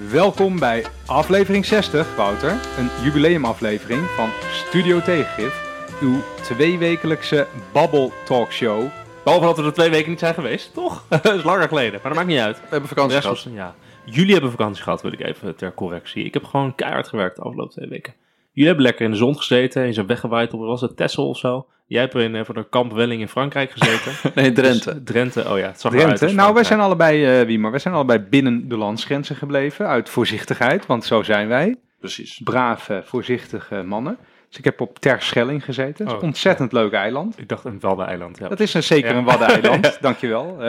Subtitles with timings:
[0.00, 2.50] Welkom bij aflevering 60, Wouter.
[2.50, 5.62] Een jubileumaflevering van Studio Tegengif.
[6.02, 8.88] Uw tweewekelijkse babbel talkshow.
[9.24, 11.04] Behalve dat we er twee weken niet zijn geweest, toch?
[11.22, 12.60] dat is langer geleden, maar dat maakt niet uit.
[12.60, 13.46] We hebben vakantie gehad.
[13.50, 13.74] ja.
[14.04, 16.24] Jullie hebben vakantie gehad, wil ik even ter correctie.
[16.24, 18.14] Ik heb gewoon keihard gewerkt de afgelopen twee weken.
[18.54, 21.38] Jullie hebben lekker in de zon gezeten, je zijn weggewaaid op, was het Texel of
[21.38, 21.66] zo?
[21.86, 24.12] Jij hebt in eh, van de kamp Welling in Frankrijk gezeten.
[24.42, 24.92] Nee, Drenthe.
[24.92, 26.36] Dus Drenthe, oh ja, het zag eruit Drenthe.
[26.36, 29.86] Nou, wij zijn allebei, eh wie maar, wij zijn allebei binnen de landsgrenzen gebleven.
[29.86, 31.76] Uit voorzichtigheid, want zo zijn wij.
[32.00, 32.40] Precies.
[32.44, 34.16] Brave, voorzichtige mannen.
[34.48, 35.96] Dus ik heb op Terschelling gezeten.
[35.96, 37.38] Dat is Oh, een ontzettend leuk eiland.
[37.38, 38.48] Ik dacht een Waddeneiland, ja.
[38.48, 39.16] Dat is een, zeker Ja.
[39.16, 40.56] een waddeneiland, dankjewel.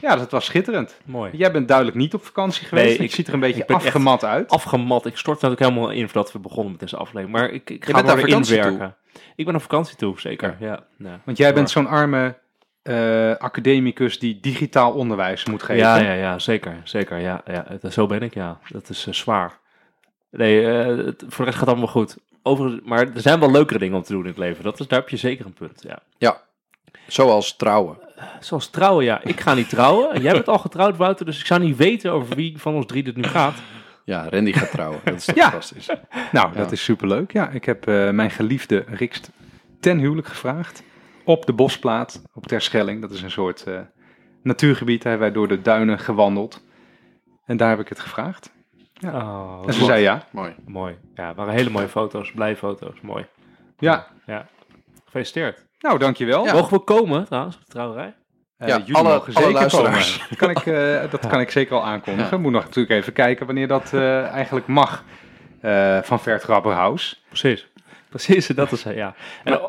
[0.00, 1.00] Ja, dat was schitterend.
[1.04, 1.30] Mooi.
[1.36, 2.86] Jij bent duidelijk niet op vakantie geweest.
[2.86, 4.50] Nee, ik, ik- ziet er een beetje afgemat uit.
[4.50, 7.30] Afgemat, ik stort natuurlijk helemaal in voordat we begonnen met deze aflevering.
[7.36, 8.94] Maar ik, ik ga er weer vakantie inwerken.
[9.36, 10.56] Ik ben op vakantie toe, zeker.
[10.60, 10.84] Ja.
[10.98, 11.20] Ja.
[11.24, 12.34] Want jij bent zo'n arme
[12.82, 15.82] eh, academicus die digitaal onderwijs moet geven.
[15.82, 16.80] Ja, ja, ja, zeker.
[16.84, 17.42] Zeker, ja.
[17.46, 18.58] ja zo ben ik, ja.
[18.68, 19.58] Dat is eh, zwaar.
[20.30, 22.16] Nee, eh, het, voor de rest gaat allemaal goed.
[22.42, 24.64] Overigens, maar er zijn wel leukere dingen om te doen in het leven.
[24.64, 25.98] Dat is, daar heb je zeker een punt, ja.
[26.18, 26.40] Ja.
[27.06, 27.98] Zoals trouwen.
[28.40, 29.22] Zoals trouwen, ja.
[29.22, 30.12] Ik ga niet trouwen.
[30.14, 31.26] En jij bent al getrouwd, Wouter.
[31.26, 33.54] Dus ik zou niet weten over wie van ons drie dit nu gaat.
[34.04, 35.00] Ja, Randy gaat trouwen.
[35.04, 35.42] Dat is toch Ja.
[35.50, 35.86] fantastisch.
[36.32, 36.58] Nou, Ja.
[36.58, 37.32] dat is superleuk.
[37.32, 39.30] Ja, ik heb eh, mijn geliefde Rikst
[39.80, 40.82] ten huwelijk gevraagd.
[41.24, 43.00] Op de bosplaat op Terschelling.
[43.00, 43.80] Dat is een soort eh,
[44.42, 45.02] natuurgebied.
[45.02, 46.62] Daar hebben wij door de duinen gewandeld.
[47.46, 48.52] En daar heb ik het gevraagd.
[48.94, 49.10] Ja.
[49.16, 50.26] Oh, En ze zei ja.
[50.30, 50.54] Mooi.
[50.66, 50.96] mooi.
[51.14, 52.32] Ja, het waren hele mooie foto's.
[52.32, 53.00] Blij foto's.
[53.00, 53.26] Mooi.
[53.78, 54.46] Ja, Ja.
[55.04, 55.66] Gefeliciteerd.
[55.84, 56.44] Nou dankjewel.
[56.44, 56.52] Ja.
[56.52, 58.14] Mogen we komen, trouwens, op de trouwerij?
[58.56, 59.92] Eh, Ja, jullie alle- mogen zeker komen.
[60.28, 62.30] Dat kan ik, eh, dat kan ik zeker al aankondigen.
[62.30, 65.04] We moeten nog natuurlijk even kijken wanneer dat eh, eigenlijk mag.
[65.60, 67.24] eh, van Vert Grabberhaus.
[67.28, 67.66] Precies.
[68.10, 69.14] Precies, dat is hij, ja.
[69.44, 69.60] En,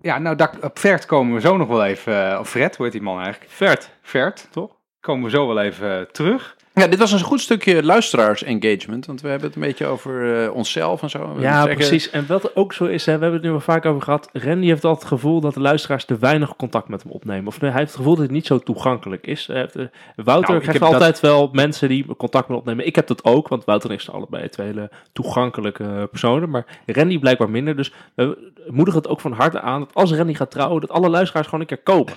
[0.00, 2.38] Ja, nou, daar, op Vert komen we zo nog wel even...
[2.40, 3.50] of Fred, hoe heet die man eigenlijk?
[3.50, 4.70] Vert, Vert, toch?
[5.00, 6.56] komen we zo wel even terug.
[6.74, 9.06] Ja, dit was een goed stukje luisteraars-engagement.
[9.06, 11.34] Want we hebben het een beetje over eh, onszelf en zo.
[11.34, 12.10] We Ja, precies.
[12.10, 14.28] En wat ook zo is, hè, we hebben het nu wel vaak over gehad.
[14.32, 17.46] Randy heeft altijd het gevoel dat de luisteraars te weinig contact met hem opnemen.
[17.46, 19.46] Of nee, hij heeft het gevoel dat het niet zo toegankelijk is.
[19.46, 19.84] Heeft, eh,
[20.16, 22.86] Wouter Nou, ik krijgt dat- altijd wel mensen die contact met hem opnemen.
[22.86, 26.50] Ik heb dat ook, want Wouter en ik zijn allebei twee hele toegankelijke personen.
[26.50, 27.76] Maar Randy blijkbaar minder.
[27.76, 31.08] Dus we moedigen het ook van harte aan dat als Randy gaat trouwen, dat alle
[31.08, 32.12] luisteraars gewoon een keer komen.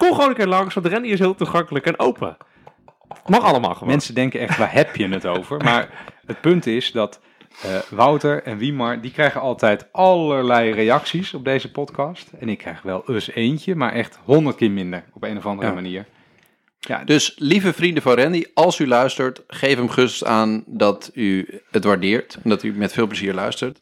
[0.00, 2.36] Kom gewoon een keer langs, want Randy is heel toegankelijk en open.
[3.26, 3.88] Mag allemaal gewoon.
[3.88, 5.56] Mensen denken echt, waar heb je het over?
[5.64, 5.88] Maar
[6.26, 7.20] het punt is dat
[7.62, 12.30] eh, Wouter en Wiemar, die krijgen altijd allerlei reacties op deze podcast.
[12.38, 15.68] En ik krijg wel eens eentje, maar echt honderd keer minder op een of andere
[15.68, 15.74] Ja.
[15.74, 16.06] manier.
[16.80, 21.60] Ja, Dus lieve vrienden van Randy, als u luistert, geef hem gerust aan dat u
[21.70, 22.38] het waardeert.
[22.42, 23.80] En dat u met veel plezier luistert.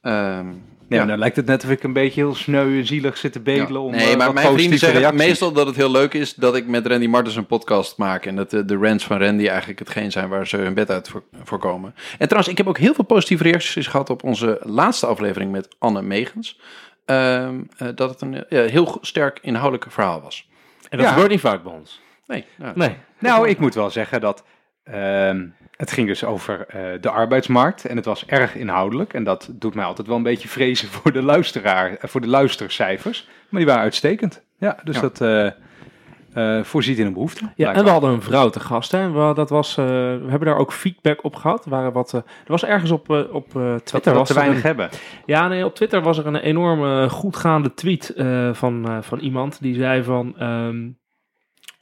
[0.00, 0.46] Ehm,
[0.92, 1.06] nee, ja.
[1.06, 3.80] dan lijkt het net of ik een beetje heel sneu en zielig zit te bedelen
[3.80, 5.26] om nee, eh, maar wat mijn vrienden positieve zeggen reacties.
[5.26, 8.26] meestal dat het heel leuk is dat ik met Randy Martens een podcast maak.
[8.26, 11.08] En dat de, de rants van Randy eigenlijk hetgeen zijn waar ze hun bed uit
[11.08, 11.94] voor, voor komen.
[12.18, 15.68] En trouwens, ik heb ook heel veel positieve reacties gehad op onze laatste aflevering met
[15.78, 16.60] Anne Megens.
[17.04, 20.48] Ehm, eh, dat het een heel sterk inhoudelijk verhaal was.
[20.88, 21.12] En dat Ja.
[21.12, 22.00] gebeurt niet vaak bij ons.
[22.26, 22.72] Nee, ja.
[22.74, 22.96] Nee.
[23.18, 24.44] Nou, ik moet wel zeggen dat
[24.84, 25.46] ehm,
[25.82, 29.12] het ging dus over eh, de arbeidsmarkt en het was erg inhoudelijk.
[29.14, 32.26] En dat doet mij altijd wel een beetje vrezen voor de luisteraar, eh, voor de
[32.28, 33.28] luistercijfers.
[33.48, 34.42] Maar die waren uitstekend.
[34.58, 35.00] Ja, dus Ja.
[35.00, 37.52] dat eh, voorziet in een behoefte.
[37.56, 38.92] Ja, en we hadden een vrouw te gast.
[38.92, 38.98] Hè.
[38.98, 41.64] en We, dat was, we hebben daar ook feedback op gehad.
[41.64, 44.14] Er Waren wat, er was ergens op, op eh, dat Twitter.
[44.18, 44.88] we te weinig een- hebben.
[45.26, 48.12] Ja, nee, op Twitter was er een enorme goedgaande tweet
[48.52, 50.34] van, van iemand die zei van...
[50.38, 50.88] ehm,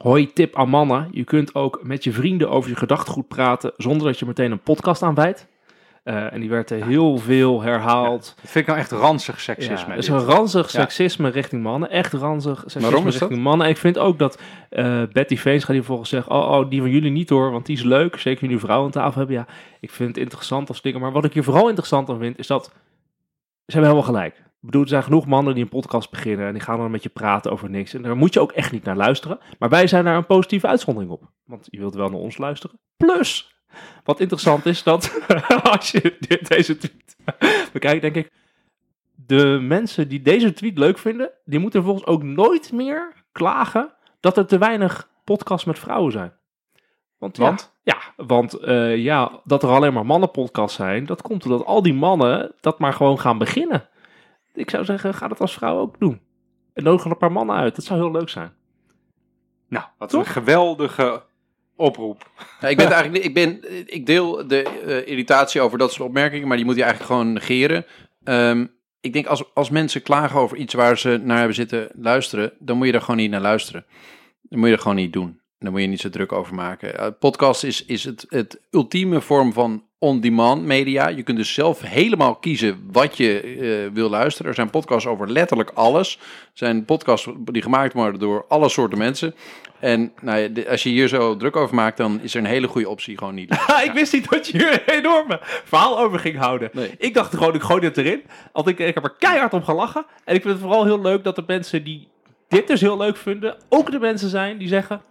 [0.02, 1.08] Hoi, tip aan mannen.
[1.10, 4.60] Je kunt ook met je vrienden over je gedachtegoed praten zonder dat je meteen een
[4.62, 5.46] podcast aanwijdt.
[6.02, 8.22] Eh, en die werd eh, heel veel herhaald.
[8.40, 9.90] Dat vind ik nou echt ranzig Ja, seksisme.
[9.94, 10.80] het is een ranzig Ja.
[10.80, 11.90] seksisme richting mannen.
[11.90, 13.22] Echt ranzig seksisme Waarom is dat?
[13.22, 13.66] richting mannen.
[13.66, 14.40] En ik vind ook dat
[14.70, 16.32] eh, Betty Veens gaat hier volgens zeggen...
[16.32, 18.16] Oh, oh, die van jullie niet hoor, want die is leuk.
[18.16, 19.36] Zeker jullie vrouwen aan tafel hebben.
[19.36, 19.46] Ja,
[19.80, 21.00] ik vind het interessant als dingen.
[21.00, 22.64] Maar wat ik hier vooral interessant aan vind, is dat...
[22.64, 24.42] Ze hebben helemaal gelijk.
[24.60, 26.47] Ik bedoel, er zijn genoeg mannen die een podcast beginnen...
[26.47, 27.95] en die gaan dan met je praten over niks.
[27.95, 29.39] En daar moet je ook echt niet naar luisteren.
[29.59, 31.30] Maar wij zijn daar een positieve uitzondering op.
[31.45, 32.78] Want je wilt wel naar ons luisteren.
[32.97, 33.54] Plus,
[34.04, 35.21] wat interessant is, dat
[35.72, 37.16] als je dit, deze tweet
[37.72, 38.30] bekijkt, denk ik
[39.27, 44.36] de mensen die deze tweet leuk vinden, die moeten volgens ook nooit meer klagen dat
[44.36, 46.33] er te weinig podcasts met vrouwen zijn.
[47.18, 47.72] Want, ja, Want?
[47.83, 51.95] Ja, want eh, ja, dat er alleen maar mannenpodcasts zijn, dat komt omdat al die
[51.95, 53.89] mannen dat maar gewoon gaan beginnen.
[54.60, 56.21] Ik zou zeggen, ga dat als vrouw ook doen.
[56.72, 57.77] En nodig er een paar mannen uit.
[57.77, 58.53] Dat zou heel leuk zijn.
[59.68, 60.21] Nou, wat Toch?
[60.21, 61.22] een geweldige
[61.77, 62.30] oproep.
[62.60, 63.60] Ja, ik ben het eigenlijk ik ben,
[63.95, 67.33] ik deel de eh, irritatie over dat soort opmerkingen, maar die moet je eigenlijk gewoon
[67.33, 67.86] negeren.
[68.24, 68.66] Ehm,
[69.01, 72.77] ik denk als, als mensen klagen over iets waar ze naar hebben zitten luisteren, dan
[72.77, 73.84] moet je er gewoon niet naar luisteren.
[74.42, 75.41] Dan moet je er gewoon niet doen.
[75.59, 76.98] daar moet je niet zo druk over maken.
[76.98, 81.08] Eh, podcast is, is het, het ultieme vorm van on-demand media.
[81.08, 84.48] Je kunt dus zelf helemaal kiezen wat je eh, wil luisteren.
[84.48, 86.18] Er zijn podcasts over letterlijk alles.
[86.20, 89.34] Er zijn podcasts die gemaakt worden door alle soorten mensen.
[89.78, 92.68] En nou ja, als je hier zo druk over maakt, dan is er een hele
[92.68, 93.50] goede optie gewoon niet.
[93.84, 96.70] Ik wist niet dat je hier een enorme verhaal over ging houden.
[96.72, 96.94] Nee.
[96.98, 98.22] Ik dacht gewoon, ik gooi dit erin.
[98.53, 100.06] Want ik, ik heb er keihard om gelachen.
[100.24, 102.08] En ik vind het vooral heel leuk dat de mensen die
[102.48, 105.03] dit dus heel leuk vinden, ook de mensen zijn die zeggen...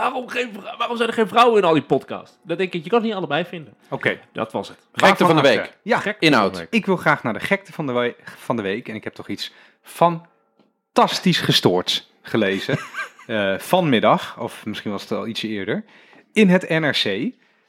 [0.00, 2.38] Waarom, geen, waarom zijn er geen vrouwen in al die podcasts?
[2.44, 3.74] Dan denk ik, je kan het niet allebei vinden.
[3.90, 4.18] Oké.
[4.32, 4.78] Dat was het.
[4.92, 5.76] Gekte van de week.
[5.82, 6.02] Ja.
[6.18, 6.66] Inhoud.
[6.70, 8.88] Ik wil graag naar de gekte van de, we- van de week.
[8.88, 9.52] En ik heb toch iets
[9.82, 12.78] fantastisch gestoords gelezen.
[13.26, 15.84] eh, vanmiddag, of misschien was het al ietsje eerder.
[16.32, 17.04] In het NRC.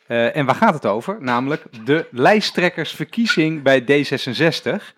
[0.08, 1.18] Eh, en waar gaat het over?
[1.20, 4.98] Namelijk de lijsttrekkersverkiezing bij D66.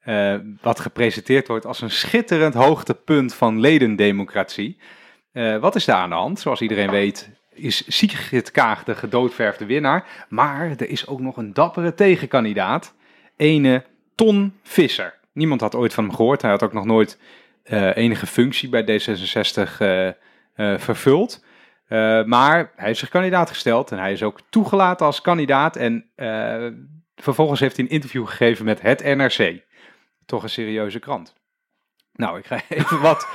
[0.00, 4.78] eh, wat gepresenteerd wordt als een schitterend hoogtepunt van ledendemocratie.
[5.32, 6.40] Eh, wat is daar aan de hand?
[6.40, 10.26] Zoals iedereen weet is Sigrid Kaag de gedoodverfde winnaar.
[10.28, 12.94] Maar er is ook nog een dappere tegenkandidaat.
[13.36, 13.84] Ene
[14.14, 15.18] Ton Visser.
[15.32, 16.42] Niemand had ooit van hem gehoord.
[16.42, 17.18] Hij had ook nog nooit
[17.62, 21.44] eh, enige functie bij D66 eh, vervuld.
[22.24, 25.76] Maar hij heeft zich kandidaat gesteld en hij is ook toegelaten als kandidaat.
[25.76, 26.10] En
[27.16, 29.64] vervolgens heeft hij een interview gegeven met het NRC.
[30.26, 31.34] Toch een serieuze krant.
[32.12, 33.28] Nou, ik ga even wat,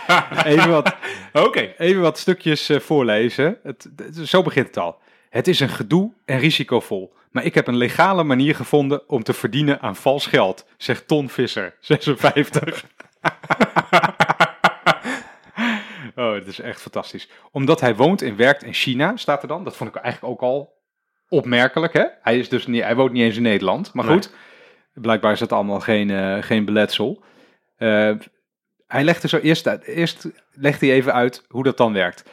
[0.46, 0.96] even wat
[1.48, 1.74] Oké.
[1.78, 3.58] Even wat stukjes eh, voorlezen.
[3.64, 4.98] Het, het- zo begint het al.
[5.30, 7.14] Het is een gedoe en risicovol.
[7.32, 11.30] Maar ik heb een legale manier gevonden om te verdienen aan vals geld, zegt Ton
[11.30, 12.86] Visser, 56.
[16.16, 17.30] oh, het is echt fantastisch.
[17.52, 19.64] Omdat hij woont en werkt in China, staat er dan.
[19.64, 20.74] Dat vond ik eigenlijk ook al
[21.30, 21.94] opmerkelijk.
[21.94, 22.06] Hè?
[22.22, 23.94] Hij, is dus niet, hij woont niet eens in Nederland.
[23.94, 24.14] Maar Nee.
[24.14, 24.32] goed,
[24.94, 27.24] blijkbaar is dat allemaal geen, eh, geen beletsel.
[27.78, 28.12] Eh,
[28.96, 32.24] hij legt er zo eerst, uit- eerst legt hij even uit hoe dat dan werkt.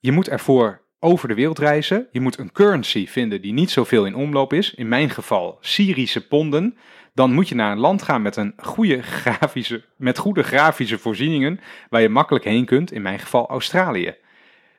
[0.00, 2.06] Je moet ervoor over de wereld reizen.
[2.12, 4.74] Je moet een currency vinden die niet zoveel in omloop is.
[4.74, 6.76] In mijn geval Syrische ponden.
[7.14, 11.60] Dan moet je naar een land gaan met, een goede grafische, met goede grafische voorzieningen.
[11.88, 12.92] Waar je makkelijk heen kunt.
[12.92, 14.14] In mijn geval Australië.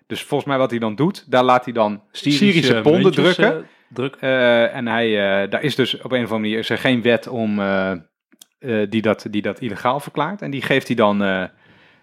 [0.07, 3.57] Dus volgens mij wat hij dan doet, daar laat hij dan Syrische, ponden muntjes, drukken.
[3.57, 3.63] eh,
[3.93, 4.15] druk.
[4.19, 5.07] Eh, en hij,
[5.43, 7.59] eh, daar is dus op een of andere manier is er geen wet om,
[8.63, 10.41] eh, die, dat, die dat illegaal verklaart.
[10.41, 11.27] En die geeft hij dan, eh,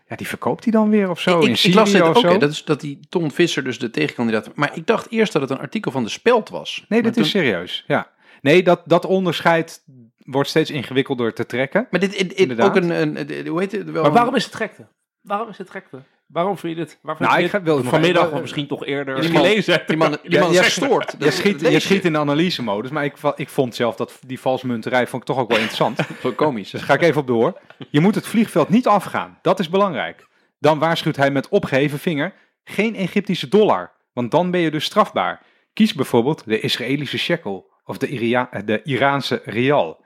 [0.06, 2.08] ja, die verkoopt hij dan weer of zo ik, in ik Syrië las het of
[2.08, 2.28] ook, zo.
[2.28, 4.54] hè, dat, is, dat die Ton Visser dus de tegenkandidaat...
[4.54, 6.84] Maar ik dacht eerst dat het een artikel van de Speld was.
[6.88, 7.84] nee, dit is serieus.
[7.86, 8.10] Ja.
[8.40, 9.82] Nee, dat, dat onderscheid
[10.16, 11.86] wordt steeds ingewikkelder te trekken.
[11.90, 12.68] Maar dit, dit- dit- Inderdaad.
[12.68, 13.84] ook een, een, hoe heet het?
[13.84, 14.86] Wel Maar een- waarom is het gekte?
[15.20, 15.98] Waarom is het gekte?
[16.32, 16.98] Waarom vind je dit?
[17.02, 19.42] Waarom Nou, ik ga- wil dit nog vanmiddag even- of misschien toch eerder Die man-
[19.42, 19.82] gelezen?
[19.86, 21.14] Die man, die man Ja, is ja, gestoord.
[21.18, 25.06] Je schiet, je schiet in de analyse-modus, maar ik, ik vond zelf dat die valsmunterij
[25.06, 25.98] vond ik toch ook wel interessant.
[26.22, 26.70] Zo komisch.
[26.70, 27.60] Dus ga ik even op door.
[27.90, 29.38] Je moet het vliegveld niet afgaan.
[29.42, 30.26] Dat is belangrijk.
[30.58, 32.32] Dan waarschuwt hij met opgeheven vinger
[32.64, 33.92] geen Egyptische dollar.
[34.12, 35.42] Want dan ben je dus strafbaar.
[35.72, 40.04] Kies bijvoorbeeld de Israëlische shekel of de, Iria- eh, de Iraanse rial.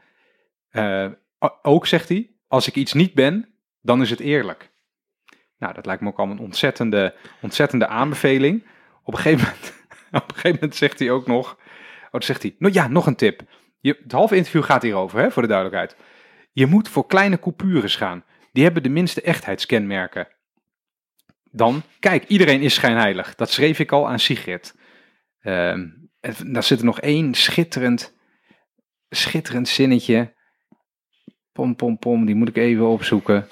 [0.71, 1.07] Eh,
[1.63, 3.49] ook zegt hij, als ik iets niet ben,
[3.81, 4.71] dan is het eerlijk.
[5.59, 8.67] Nou, dat lijkt me ook al een ontzettende, ontzettende aanbeveling.
[9.03, 9.75] Op een gegeven moment,
[10.25, 11.59] op een gegeven moment zegt hij ook nog,
[12.11, 13.43] oh, zegt hij, nou ja, nog een tip.
[13.81, 15.97] Je, het halve interview gaat hierover, hè, voor de duidelijkheid.
[16.53, 18.25] Je moet voor kleine coupures gaan.
[18.53, 20.29] Die hebben de minste echtheidskenmerken.
[21.51, 23.35] Dan, kijk, iedereen is schijnheilig.
[23.35, 24.75] Dat schreef ik al aan Sigrid.
[25.41, 25.89] Ehm,
[26.21, 28.15] en daar zit er nog één schitterend,
[29.09, 30.35] schitterend zinnetje.
[31.53, 33.49] Pom, pom, pom, die moet ik even opzoeken.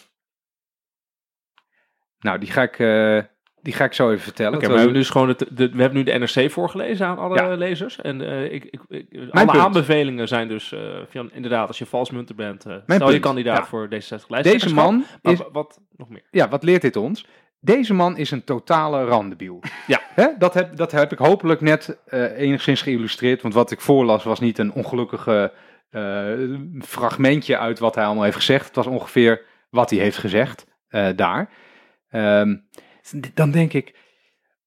[2.23, 3.19] Nou, die ga ik, eh,
[3.63, 4.59] die ga ik zo even vertellen.
[4.59, 7.37] Maar we hebben, dus gewoon het, de, we hebben nu de NRC voorgelezen aan alle
[7.37, 7.55] Ja.
[7.55, 8.01] lezers.
[8.01, 9.59] En eh, ik, ik, ik- alle punt.
[9.59, 10.75] aanbevelingen zijn dus,
[11.09, 13.65] van, inderdaad, als je valsmunter bent, stel je punt, kandidaat ja.
[13.67, 16.23] voor D66 Deze man Maar is, wa- wat nog meer?
[16.31, 17.27] ja, wat leert dit ons?
[17.61, 19.61] Deze man is een totale randebiel.
[19.87, 20.01] Ja.
[20.39, 21.99] Dat, heb, dat heb ik hopelijk net
[22.37, 23.43] enigszins geïllustreerd.
[23.43, 25.53] Want wat ik voorlas was niet een ongelukkige
[26.81, 28.67] fragmentje uit wat hij allemaal heeft gezegd.
[28.67, 30.67] Het was ongeveer wat hij heeft gezegd
[31.17, 31.49] daar.
[32.13, 32.57] Ehm,
[33.35, 33.95] dan denk ik,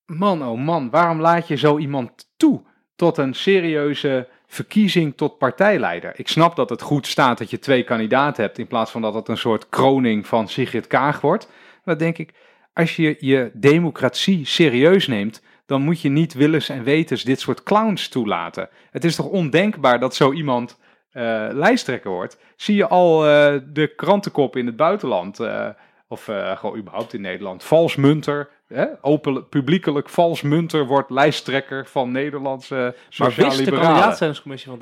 [0.06, 2.62] man oh man, waarom laat je zo iemand toe
[2.96, 6.14] tot een serieuze verkiezing tot partijleider?
[6.16, 9.14] Ik snap dat het goed staat dat je twee kandidaten hebt in plaats van dat
[9.14, 11.52] het een soort kroning van Sigrid Kaag wordt.
[11.84, 12.34] Maar denk ik,
[12.74, 17.64] als je je democratie serieus neemt, dan moet je niet willens en wetens dit soort
[17.64, 18.70] clowns toelaten.
[18.92, 20.78] Het is toch ondenkbaar dat zo iemand
[21.12, 22.40] eh, lijsttrekker wordt?
[22.56, 25.70] Zie je al eh, de krantenkop in het buitenland, eh,
[26.08, 28.86] of eh, gewoon überhaupt in Nederland, vals munter, hè?
[29.02, 34.80] Open, publiekelijk vals munter wordt lijsttrekker van Nederlandse Maar sociale wist de kandidaatstellingscommissie van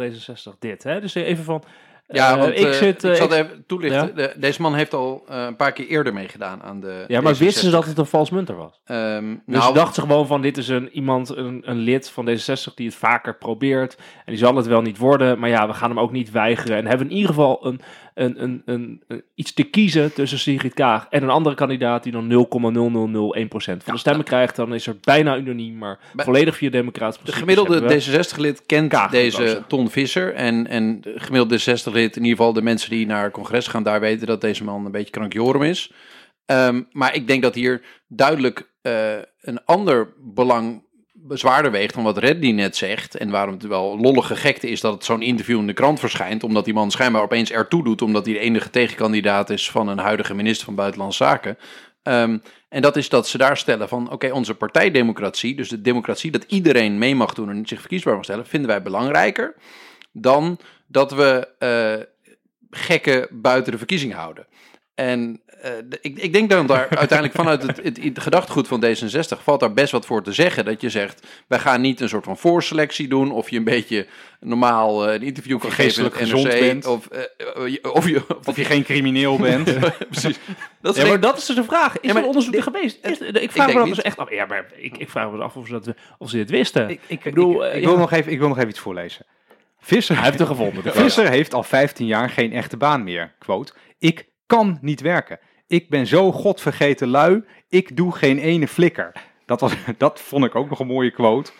[0.55, 0.83] D66 dit?
[0.83, 1.01] Hè?
[1.01, 1.63] Dus even van,
[2.07, 4.15] Ja, Eh, want ik eh, zit, eh, ik zal ik- even toelichten.
[4.15, 7.33] De- deze man heeft al eh, een paar keer eerder meegedaan aan de Ja, maar
[7.35, 7.71] wisten ze D66.
[7.71, 8.81] dat het een vals munter was?
[8.85, 12.27] Ehm, Dus nou, ze dachten gewoon van, dit is een, iemand, een, een lid van
[12.29, 13.95] D66 die het vaker probeert.
[13.97, 16.77] En die zal het wel niet worden, maar ja, we gaan hem ook niet weigeren.
[16.77, 17.81] En hebben in ieder geval een,
[18.13, 22.11] een, een, een, een- iets te kiezen tussen Sigrid Kaag en een andere kandidaat die
[22.11, 22.35] dan 0,0001%
[23.83, 24.55] van de stemmen krijgt.
[24.55, 28.65] Dan is er bijna unaniem, maar Bij- volledig via democratisch de gemiddelde hebben we- D66-lid
[28.65, 29.63] kent Kaag deze.
[29.67, 30.33] Ton Visser.
[30.33, 33.83] En, en de gemiddelde D66-lid, in ieder geval de mensen die naar het congres gaan,
[33.83, 35.91] daar weten dat deze man een beetje krankjorum is.
[36.45, 40.82] Ehm, maar ik denk dat hier duidelijk eh, een ander belang
[41.29, 43.15] zwaarder weegt dan wat Reddy net zegt.
[43.15, 46.43] En waarom het wel lollige gekte is dat het zo'n interview in de krant verschijnt.
[46.43, 48.01] Omdat die man schijnbaar opeens ertoe doet.
[48.01, 51.57] Omdat hij de enige tegenkandidaat is van een huidige minister van Buitenlandse Zaken.
[52.03, 52.37] Ehm,
[52.69, 56.43] en dat is dat ze daar stellen van, oké, onze partijdemocratie, dus de democratie dat
[56.47, 59.55] iedereen mee mag doen en zich verkiesbaar mag stellen, vinden wij belangrijker
[60.11, 62.05] dan dat we eh,
[62.69, 64.47] gekken buiten de verkiezing houden.
[64.95, 68.83] En eh, de- ik, ik denk dan daar uiteindelijk vanuit het, het, het gedachtegoed van
[68.85, 70.65] D66 valt daar best wat voor te zeggen.
[70.65, 73.31] Dat je zegt, wij gaan niet een soort van voorselectie doen.
[73.31, 74.07] Of je een beetje
[74.39, 76.59] normaal eh, een interview kan geven in het NRC.
[76.59, 76.85] bent.
[76.85, 78.23] Of, eh, eh, je- of je...
[78.37, 79.73] Of, Of je geen crimineel bent.
[80.09, 80.39] precies.
[80.81, 81.93] Dat is Ja, maar dat is dus een vraag.
[81.99, 83.05] Is Ja, maar er onderzoek dit- geweest?
[83.05, 84.29] Is, ik vraag me dat dus echt af.
[84.31, 86.89] Ja, maar ik, ik vraag me dus af of ze, dat, of ze dit wisten.
[86.89, 89.25] ik, ik, bedoel, eh, wil nog even, ik wil nog even iets voorlezen.
[89.79, 90.93] Visser, Hij heeft er gevonden.
[91.03, 93.33] Visser heeft al 15 jaar geen echte baan meer.
[93.39, 93.73] Quote.
[93.99, 95.39] Ik kan niet werken.
[95.67, 97.43] Ik ben zo godvergeten lui.
[97.69, 99.11] Ik doe geen ene flikker.
[99.45, 101.51] Dat, was, dat vond ik ook nog een mooie quote.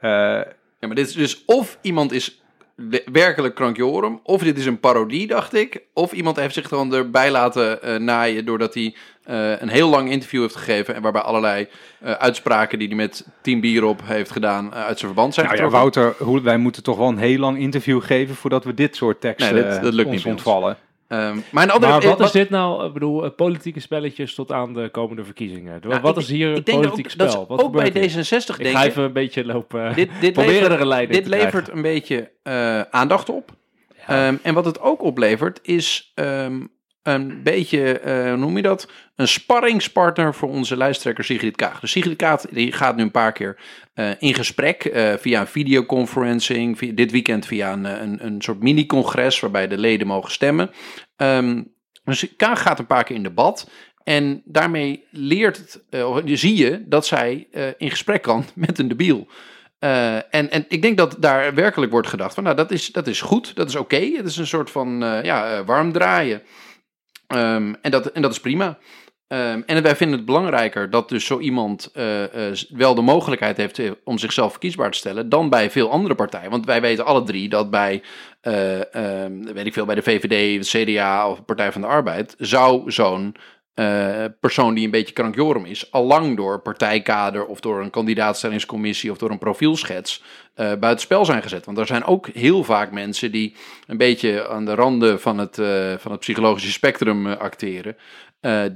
[0.00, 2.42] Ja, maar dit is dus of iemand is
[2.74, 5.82] we- werkelijk krankjorum, of dit is een parodie, dacht ik.
[5.94, 10.10] Of iemand heeft zich dan erbij laten eh, naaien doordat hij eh, een heel lang
[10.10, 11.68] interview heeft gegeven en waarbij allerlei
[12.00, 15.58] eh, uitspraken die hij met tien bier op heeft gedaan uit zijn verband zijn nou
[15.58, 15.68] ja.
[15.68, 19.54] Wouter, wij moeten toch wel een heel lang interview geven voordat we dit soort teksten
[19.54, 20.42] Nee, dat- dat lukt ons niet ons.
[21.10, 22.86] Ehm, maar een andere, Maar wat eh, is dit nou?
[22.86, 25.80] Ik bedoel, eh, politieke spelletjes tot aan de komende verkiezingen.
[25.88, 27.26] Nou, wat ik- is hier ik een dat politiek ook, spel?
[27.26, 28.24] dat Wat ook bij gebeurt hier?
[28.24, 29.94] D66 Ik ga even een beetje lopen.
[29.94, 31.46] Dit, dit proberen levert, er een lijn in dit te krijgen.
[31.52, 33.50] levert een beetje eh, aandacht op.
[34.06, 36.60] Ehm, en wat het ook oplevert is ehm,
[37.02, 38.90] een beetje, hoe noem je dat?
[39.16, 41.80] Een sparringspartner voor onze lijsttrekker Sigrid Kaag.
[41.80, 43.60] Dus Sigrid Kaag die gaat nu een paar keer
[43.94, 46.78] eh, in gesprek eh, via een videoconferencing.
[46.78, 50.70] Via, dit weekend via een, een, een soort mini-congres waarbij de leden mogen stemmen.
[51.16, 51.62] Ehm,
[52.04, 53.70] dus Kaag gaat een paar keer in debat.
[54.04, 55.82] En daarmee leert het,
[56.24, 59.28] zie je dat zij in gesprek kan met een debiel.
[59.80, 63.06] Eh, en, en ik denk dat daar werkelijk wordt gedacht van, nou, dat is, dat
[63.06, 64.10] is goed, dat is oké.
[64.16, 66.42] Het is een soort van, eh, ja, warm draaien.
[67.30, 68.78] Ehm, en, dat, en dat is prima.
[69.26, 73.56] Ehm, en wij vinden het belangrijker dat dus zo iemand eh, eh, wel de mogelijkheid
[73.56, 76.50] heeft eh, om zichzelf verkiesbaar te stellen dan bij veel andere partijen.
[76.50, 78.02] Want wij weten alle drie dat bij,
[78.40, 82.34] eh, ehm, weet ik veel, bij de VVD, de CDA of Partij van de Arbeid
[82.38, 83.36] zou zo'n
[83.74, 89.18] eh, persoon die een beetje krankjorum is, allang door partijkader of door een kandidaatstellingscommissie of
[89.18, 90.22] door een profielschets
[90.54, 91.64] eh buitenspel zijn gezet.
[91.64, 93.54] Want er zijn ook heel vaak mensen die
[93.86, 97.96] een beetje aan de randen van het, eh, van het psychologische spectrum acteren,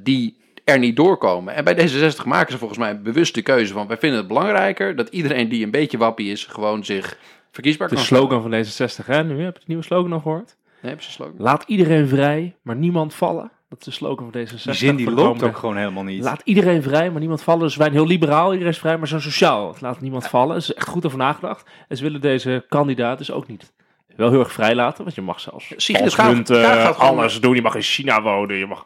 [0.03, 1.55] die er niet doorkomen.
[1.55, 4.97] En bij D66 maken ze volgens mij bewust de keuze van, wij vinden het belangrijker
[4.97, 7.19] dat iedereen die een beetje wappie is, gewoon zich
[7.51, 9.25] verkiesbaar De kan slogan van D66, hè?
[9.25, 10.49] Nu heb je de nieuwe slogan nog gehoord.
[10.49, 10.65] stellen.
[10.83, 11.35] Nee, heb je zijn slogan?
[11.39, 13.51] Laat iedereen vrij, maar niemand vallen.
[13.69, 14.63] Dat is de slogan van D66.
[14.63, 16.23] Die zin die loopt ook gewoon helemaal niet.
[16.23, 17.63] Laat iedereen vrij, maar niemand vallen.
[17.63, 19.77] Dus wij zijn heel liberaal, iedereen is vrij, maar zo sociaal.
[19.81, 20.51] Laat niemand vallen.
[20.51, 21.71] Er is echt goed over nagedacht.
[21.89, 23.73] En ze willen deze kandidaat dus ook niet
[24.17, 25.05] wel heel erg vrij laten.
[25.05, 27.55] Want je mag zelfs Sigrid gaat- gaat alles doen.
[27.55, 28.57] Je mag in China wonen.
[28.57, 28.85] Je mag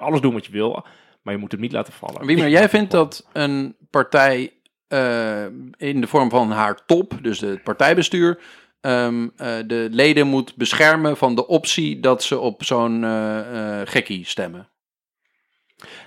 [0.00, 0.84] alles doen wat je wil.
[1.22, 2.26] Maar je moet hem niet laten vallen.
[2.26, 4.52] Wiemer, jij vindt dat een partij
[4.88, 5.44] eh,
[5.76, 8.38] in de vorm van haar top, dus het partijbestuur,
[8.86, 13.86] ehm, eh, de leden moet beschermen van de optie dat ze op zo'n eh, eh,
[13.88, 14.68] gekkie stemmen?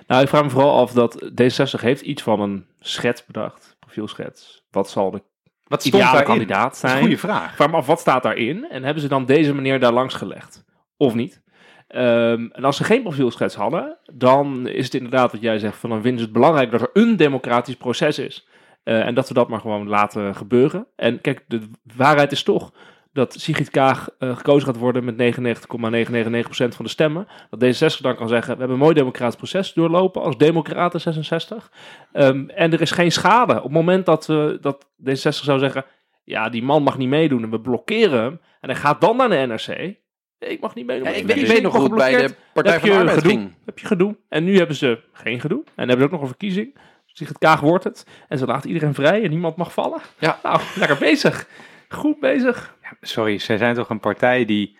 [0.06, 3.76] Nou, ik vraag me vooral af dat D66 heeft iets van een schets bedacht.
[3.78, 4.64] Profielschets.
[4.70, 5.22] Wat zal de
[5.64, 6.28] Wat stond ideale daarin?
[6.30, 7.00] kandidaat zijn?
[7.00, 7.50] goede vraag.
[7.50, 8.68] Ik vraag me af, wat staat daarin?
[8.70, 10.64] En hebben ze dan deze meneer daar langs gelegd?
[10.96, 11.42] Of niet?
[11.88, 15.90] Ehm, en als ze geen profielschets hadden, dan is het inderdaad wat jij zegt, van
[15.90, 18.46] dan vinden ze het belangrijk dat er een democratisch proces is.
[18.82, 20.86] Eh, en dat we dat maar gewoon laten gebeuren.
[20.96, 21.60] En kijk, de
[21.96, 22.72] waarheid is toch
[23.12, 27.26] dat Sigrid Kaag eh, gekozen gaat worden met 99,999% van de stemmen.
[27.50, 31.72] Dat D66 dan kan zeggen, we hebben een mooi democratisch proces doorlopen als democraten 66.
[32.12, 33.56] Ehm, en er is geen schade.
[33.56, 35.84] Op het moment dat, eh, dat D66 zou zeggen,
[36.24, 38.40] ja, die man mag niet meedoen en we blokkeren hem.
[38.60, 39.98] En hij gaat dan naar de NRC.
[40.38, 41.08] Ik mag niet meedoen.
[41.08, 42.34] Ja, ik, weet, ik NRC, weet nog goed, bij de.
[42.52, 43.50] Partij heb van de Arbeid gedoe.
[43.64, 44.16] Heb je gedoe.
[44.28, 45.62] En nu hebben ze geen gedoe.
[45.64, 46.76] En hebben ze ook nog een verkiezing.
[47.12, 48.06] Sigrid Kaag wordt het.
[48.28, 50.00] En ze laat iedereen vrij en niemand mag vallen.
[50.18, 50.38] Ja.
[50.42, 51.46] Nou, lekker bezig.
[51.88, 52.76] Goed bezig.
[53.00, 54.78] Sorry, zij zijn toch een partij die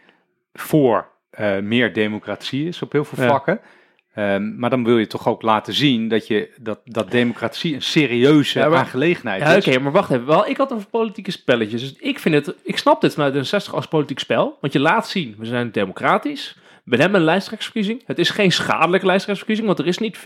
[0.52, 3.28] voor eh, meer democratie is op heel veel Ja.
[3.28, 3.60] vlakken.
[4.14, 7.82] Ehm, maar dan wil je toch ook laten zien dat, je, dat, dat democratie een
[7.82, 9.66] serieuze Ja, maar- aangelegenheid Ja, is.
[9.66, 10.26] oké, maar wacht even.
[10.26, 11.80] Wel, ik had over politieke spelletjes.
[11.80, 14.58] Dus ik vind het, ik snap dit vanuit een 60 als politiek spel.
[14.60, 16.56] Want je laat zien, we zijn democratisch.
[16.90, 18.02] We hebben een lijsttrekkersverkiezing.
[18.06, 20.20] Het is geen schadelijke lijsttrekkersverkiezing, want er is niet 50-50.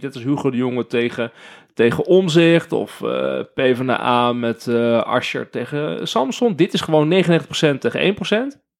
[0.00, 1.32] Dit is Hugo de Jonge tegen,
[1.74, 6.56] tegen Omzicht of eh PvdA met eh Asscher tegen Samson.
[6.56, 8.18] Dit is gewoon 99% tegen 1%.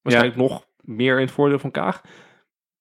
[0.03, 2.01] Waarschijnlijk nog meer in het voordeel van Kaag.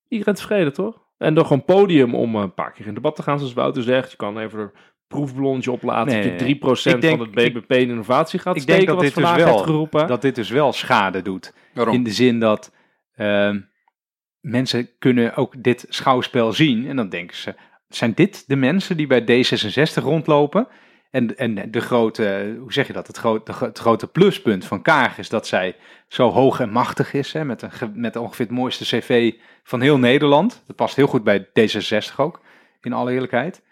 [0.07, 1.01] Iedereen tevreden, toch?
[1.17, 3.83] En dan gewoon podium om eh, een paar keer in debat te gaan, zoals Wouter
[3.83, 4.11] zegt.
[4.11, 4.71] Je kan even een
[5.07, 6.55] proefballonnetje oplaten Nee, dat je
[6.91, 9.33] 3% ik denk- van het BBP in innovatie gaat ik denk dat wat dit dus
[9.35, 10.07] wel- geroepen.
[10.07, 11.53] Dat dit dus wel schade doet.
[11.73, 11.95] Waarom?
[11.95, 12.71] In de zin dat
[13.15, 13.59] ehm,
[14.41, 17.55] mensen kunnen ook dit schouwspel zien en dan denken ze,
[17.87, 20.67] zijn dit de mensen die bij D66 rondlopen?
[21.11, 24.65] En, en de grote, hoe zeg je dat, het, groot, de gro- het grote pluspunt
[24.65, 25.75] van Kaag is dat zij
[26.07, 29.33] zo hoog en machtig is, hè, met, een, met ongeveer het mooiste cv
[29.63, 30.63] van heel Nederland.
[30.67, 32.41] Dat past heel goed bij D66 ook,
[32.81, 33.63] in alle eerlijkheid.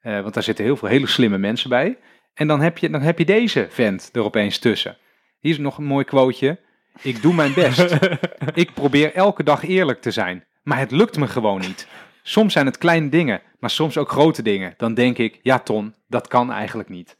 [0.00, 1.98] Eh, want daar zitten heel veel hele slimme mensen bij.
[2.34, 4.96] En dan heb je, dan heb je deze vent er opeens tussen.
[5.40, 6.58] Hier is nog een mooi quoteje.
[7.02, 7.96] Ik doe mijn best.
[8.54, 10.44] Ik probeer elke dag eerlijk te zijn.
[10.62, 11.88] Maar het lukt me gewoon niet.
[12.22, 14.74] Soms zijn het kleine dingen, maar soms ook grote dingen.
[14.76, 17.16] Dan denk ik, ja Ton, dat kan eigenlijk niet.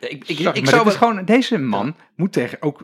[0.00, 2.80] Ik, ik, Ik, ik, maar zou dit is wel- gewoon, deze man moet tegen, ook,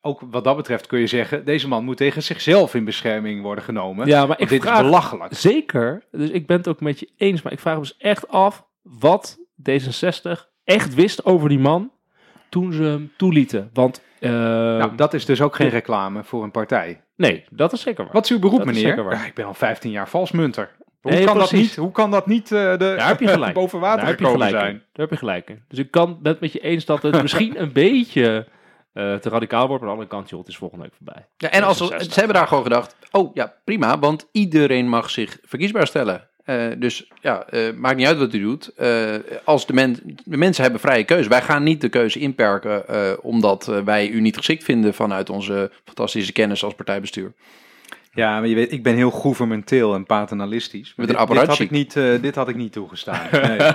[0.00, 3.64] ook wat dat betreft kun je zeggen, deze man moet tegen zichzelf in bescherming worden
[3.64, 4.06] genomen.
[4.06, 5.34] ja, maar ik dit vraag is belachelijk.
[5.34, 8.28] zeker, dus ik ben het ook met je eens, maar ik vraag me dus echt
[8.28, 9.38] af wat
[9.70, 10.30] D66
[10.64, 11.92] echt wist over die man
[12.54, 13.70] toen ze hem toelieten.
[13.72, 17.00] Want, eh, Nou, dat is dus ook geen reclame voor een partij.
[17.16, 18.12] nee, dat is zeker waar.
[18.12, 18.88] Wat is uw beroep, Dat is meneer?
[18.88, 19.14] zeker waar.
[19.14, 20.70] Ja, ik ben al 15 jaar valsmunter.
[21.00, 23.54] Hoe, Nee, kan dat niet, hoe kan dat niet eh, de, Daar heb je gelijk.
[23.54, 24.74] boven water Daar heb je gekomen gelijk zijn?
[24.74, 24.82] in.
[24.92, 25.62] Daar heb je gelijk in.
[25.68, 28.46] Dus ik kan het met je eens dat het misschien een beetje
[28.92, 29.82] eh, te radicaal wordt.
[29.82, 31.26] Maar aan de andere kant, joh, het is volgende week voorbij.
[31.36, 32.16] Ja, en als, ze 66.
[32.16, 36.28] hebben daar gewoon gedacht, oh ja, prima, want iedereen mag zich verkiesbaar stellen.
[36.44, 38.68] Eh, dus ja, eh, maakt niet uit wat u doet.
[38.76, 41.28] Eh, als de, men, de mensen hebben vrije keuze.
[41.28, 45.70] Wij gaan niet de keuze inperken eh, omdat wij u niet geschikt vinden vanuit onze
[45.84, 47.32] fantastische kennis als partijbestuur.
[48.12, 50.92] Ja, maar je weet, ik ben heel gouvernementeel en paternalistisch.
[50.96, 53.28] Met een dit, dit, had ik niet, dit had ik niet toegestaan.
[53.32, 53.58] Nee.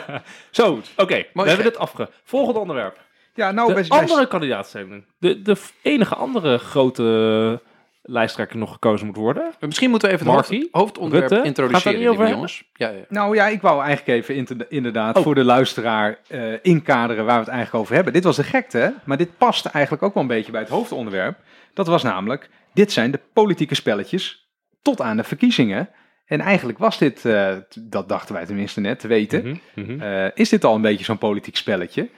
[0.51, 1.25] Zo, oké.
[1.33, 2.09] we hebben dit afge...
[2.23, 2.99] Volgende onderwerp.
[3.33, 5.03] Ja, nou, De bij- andere kandidaatstelling.
[5.17, 7.61] De, de enige andere grote
[8.09, 9.51] lijsttrekker nog gekozen moet worden.
[9.59, 10.67] Misschien moeten we even het Markie?
[10.71, 11.47] hoofdonderwerp Rutte?
[11.47, 12.63] introduceren, Gaat over jongens.
[12.73, 12.99] Ja, ja.
[13.09, 15.23] nou ja, ik wou eigenlijk even inderdaad Oh.
[15.23, 18.13] voor de luisteraar eh, inkaderen waar we het eigenlijk over hebben.
[18.13, 21.37] Dit was de gekte, maar dit past eigenlijk ook wel een beetje bij het hoofdonderwerp.
[21.73, 24.49] Dat was namelijk, dit zijn de politieke spelletjes
[24.81, 25.89] tot aan de verkiezingen.
[26.25, 30.01] En eigenlijk was dit, eh, dat dachten wij tenminste net te weten, Mhm, mhm.
[30.01, 32.09] Eh, is dit al een beetje zo'n politiek spelletje.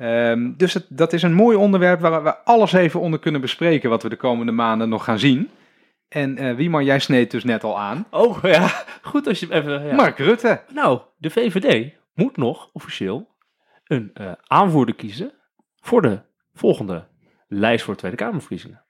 [0.00, 3.90] Ehm, dus het, dat is een mooi onderwerp waar we alles even onder kunnen bespreken,
[3.90, 5.50] wat we de komende maanden nog gaan zien.
[6.08, 8.06] En eh Wieman, jij sneed dus net al aan.
[8.10, 9.86] Oh ja, goed als je even...
[9.86, 9.94] Ja.
[9.94, 10.60] Mark Rutte.
[10.72, 13.28] Nou, de VVD moet nog officieel
[13.84, 15.32] een eh, aanvoerder kiezen
[15.80, 16.20] voor de
[16.54, 17.06] volgende
[17.48, 18.82] lijst voor de Tweede Kamerverkiezingen.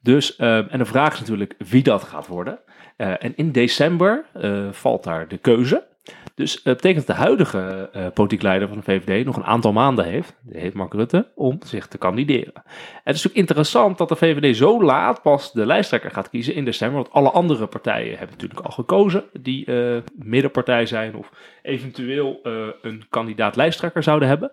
[0.00, 2.58] Dus, eh, en de vraag is natuurlijk wie dat gaat worden.
[2.96, 4.24] Eh, en in december
[4.70, 5.86] valt daar de keuze.
[6.34, 9.72] Dus het betekent dat de huidige eh politiek leider van de VVD nog een aantal
[9.72, 12.52] maanden heeft, die heet Mark Rutte, om zich te kandideren.
[12.54, 12.62] En
[13.04, 16.64] het is natuurlijk interessant dat de VVD zo laat pas de lijsttrekker gaat kiezen in
[16.64, 16.96] december.
[16.96, 21.30] Want alle andere partijen hebben natuurlijk al gekozen die eh, middenpartij zijn of
[21.62, 24.50] eventueel eh, een kandidaat lijsttrekker zouden hebben.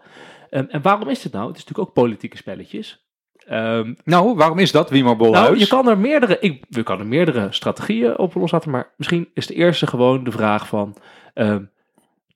[0.49, 1.47] Ehm, en waarom is dit nou?
[1.47, 3.01] Het is natuurlijk ook politieke spelletjes.
[3.47, 5.45] Ehm, Nou, waarom is dat, Wieman Bolhuis?
[5.47, 9.29] nou, je kan er meerdere, ik, we kan er meerdere strategieën op loslaten, maar misschien
[9.33, 10.95] is de eerste gewoon de vraag van,
[11.33, 11.63] ehm,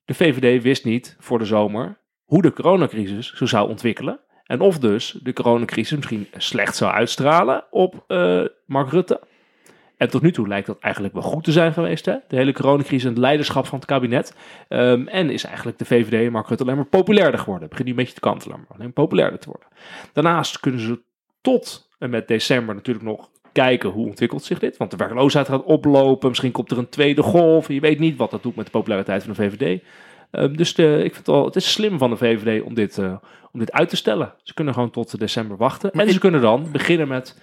[0.04, 4.20] de VVD wist niet voor de zomer hoe de coronacrisis zo zou ontwikkelen.
[4.44, 9.20] En of dus de coronacrisis misschien slecht zou uitstralen op eh, Mark Rutte.
[9.96, 12.04] En tot nu toe lijkt dat eigenlijk wel goed te zijn geweest.
[12.04, 12.14] Hè?
[12.28, 14.34] De hele coronacrisis en het leiderschap van het kabinet.
[14.68, 17.62] Ehm, en is eigenlijk de VVD en Mark Rutte alleen maar populairder geworden.
[17.62, 19.68] Het begint nu een beetje te kantelen, maar alleen populairder te worden.
[20.12, 21.00] Daarnaast kunnen ze
[21.40, 23.30] tot en met december natuurlijk nog
[23.62, 24.76] kijken hoe ontwikkelt zich dit.
[24.76, 26.28] Want de werkloosheid gaat oplopen.
[26.28, 27.68] Misschien komt er een tweede golf.
[27.68, 29.82] Je weet niet wat dat doet met de populariteit van de VVD.
[30.30, 32.98] Ehm, dus de, ik vind het, wel, het is slim van de VVD om dit,
[32.98, 33.16] eh,
[33.52, 34.32] om dit uit te stellen.
[34.42, 35.90] Ze kunnen gewoon tot december wachten.
[35.92, 37.36] Maar en ze kunnen dan beginnen met...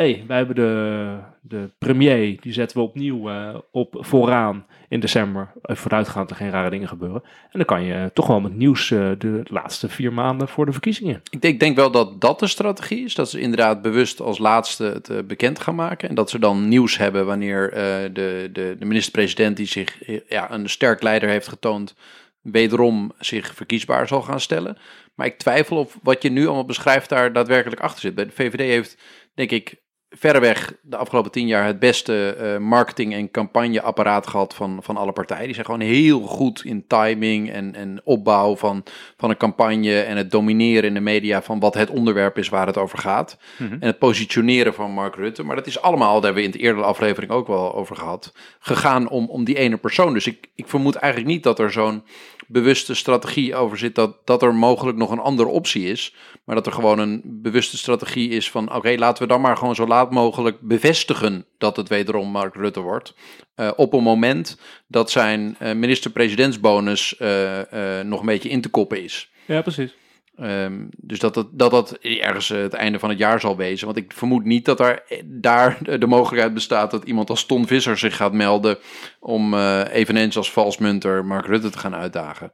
[0.00, 5.52] Hey, wij hebben de, de premier, die zetten we opnieuw eh, op vooraan in december.
[5.62, 7.22] Even vooruitgaand er geen rare dingen gebeuren.
[7.24, 10.72] En dan kan je toch wel met nieuws eh, de laatste vier maanden voor de
[10.72, 11.22] verkiezingen.
[11.30, 13.14] Ik denk, wel dat dat de strategie is.
[13.14, 16.08] Dat ze inderdaad bewust als laatste het eh, bekend gaan maken.
[16.08, 20.20] En dat ze dan nieuws hebben wanneer eh, de, de, de minister-president die zich eh,
[20.28, 21.94] ja, een sterk leider heeft getoond.
[22.42, 24.78] wederom zich verkiesbaar zal gaan stellen.
[25.14, 28.16] Maar ik twijfel of wat je nu allemaal beschrijft daar daadwerkelijk achter zit.
[28.16, 28.96] De VVD heeft,
[29.34, 29.79] denk ik,
[30.10, 35.12] verreweg de afgelopen tien jaar het beste eh, marketing- en campagneapparaat gehad van, van alle
[35.12, 35.44] partijen.
[35.44, 38.84] Die zijn gewoon heel goed in timing en, en opbouw van,
[39.16, 42.66] van een campagne en het domineren in de media van wat het onderwerp is waar
[42.66, 43.38] het over gaat.
[43.58, 43.72] Mhm.
[43.72, 45.42] En het positioneren van Mark Rutte.
[45.42, 48.32] Maar dat is allemaal, daar hebben we in de eerdere aflevering ook wel over gehad,
[48.58, 50.12] gegaan om, om die ene persoon.
[50.12, 52.02] Dus ik, ik vermoed eigenlijk niet dat er zo'n
[52.46, 56.14] bewuste strategie over zit dat, dat er mogelijk nog een andere optie is.
[56.44, 59.74] Maar dat er gewoon een bewuste strategie is van oké, laten we dan maar gewoon
[59.74, 63.14] zo laat mogelijk bevestigen dat het wederom Mark Rutte wordt.
[63.54, 68.68] Eh, op een moment dat zijn eh, minister-presidentsbonus eh, eh, nog een beetje in te
[68.68, 69.32] koppen is.
[69.46, 69.94] Ja, precies.
[70.40, 73.86] Ehm, dus dat dat, dat dat ergens het einde van het jaar zal wezen.
[73.86, 77.98] Want ik vermoed niet dat er daar de mogelijkheid bestaat dat iemand als Ton Visser
[77.98, 78.78] zich gaat melden
[79.18, 82.52] om eh, eveneens als valsmunter Mark Rutte te gaan uitdagen.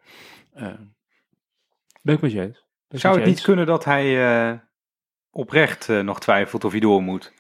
[2.02, 2.64] Ben ik met je eens.
[2.88, 4.58] Zou het niet kunnen dat hij eh,
[5.30, 7.32] oprecht eh, nog twijfelt of hij door moet?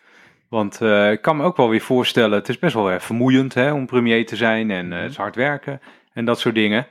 [0.48, 3.54] Want eh, ik kan me ook wel weer voorstellen, het is best wel eh, vermoeiend
[3.54, 5.80] hè, om premier te zijn en eh, het is hard werken
[6.12, 6.86] en dat soort dingen.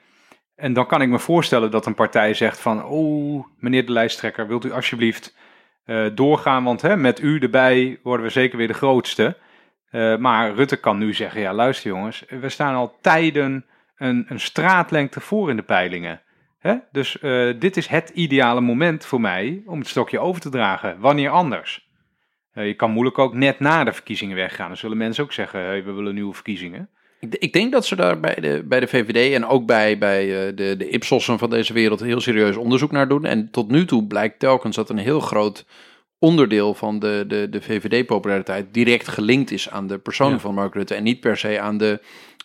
[0.55, 4.47] En dan kan ik me voorstellen dat een partij zegt van, oh meneer de lijsttrekker,
[4.47, 5.35] wilt u alsjeblieft
[6.13, 9.37] doorgaan, want hè, met u erbij worden we zeker weer de grootste.
[10.19, 13.65] Maar Rutte kan nu zeggen, ja luister jongens, we staan al tijden
[13.97, 16.21] een, een straatlengte voor in de peilingen.
[16.59, 16.75] Hè?
[16.91, 17.17] Dus
[17.59, 20.99] dit is het ideale moment voor mij om het stokje over te dragen.
[20.99, 21.84] Wanneer anders?
[22.55, 24.67] Eh, je kan moeilijk ook net na de verkiezingen weggaan.
[24.67, 26.89] Dan zullen mensen ook zeggen, hey, we willen nieuwe verkiezingen.
[27.19, 30.47] ik, ik denk dat ze daar bij de, bij de VVD en ook bij, bij
[30.47, 33.25] eh, de, de Ipsossen van deze wereld heel serieus onderzoek naar doen.
[33.25, 35.65] En tot nu toe blijkt telkens dat een heel groot
[36.19, 40.39] onderdeel van de, de, de VVD-populariteit direct gelinkt is aan de persoon Ja.
[40.39, 40.95] van Mark Rutte.
[40.95, 41.99] En niet per se aan de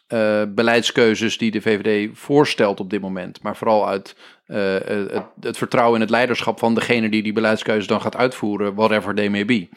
[0.07, 3.43] eh, beleidskeuzes die de VVD voorstelt op dit moment.
[3.43, 4.17] Maar vooral uit
[4.51, 4.75] eh,
[5.15, 9.15] het, het vertrouwen in het leiderschap van degene die die beleidskeuzes dan gaat uitvoeren, whatever
[9.15, 9.69] they may be.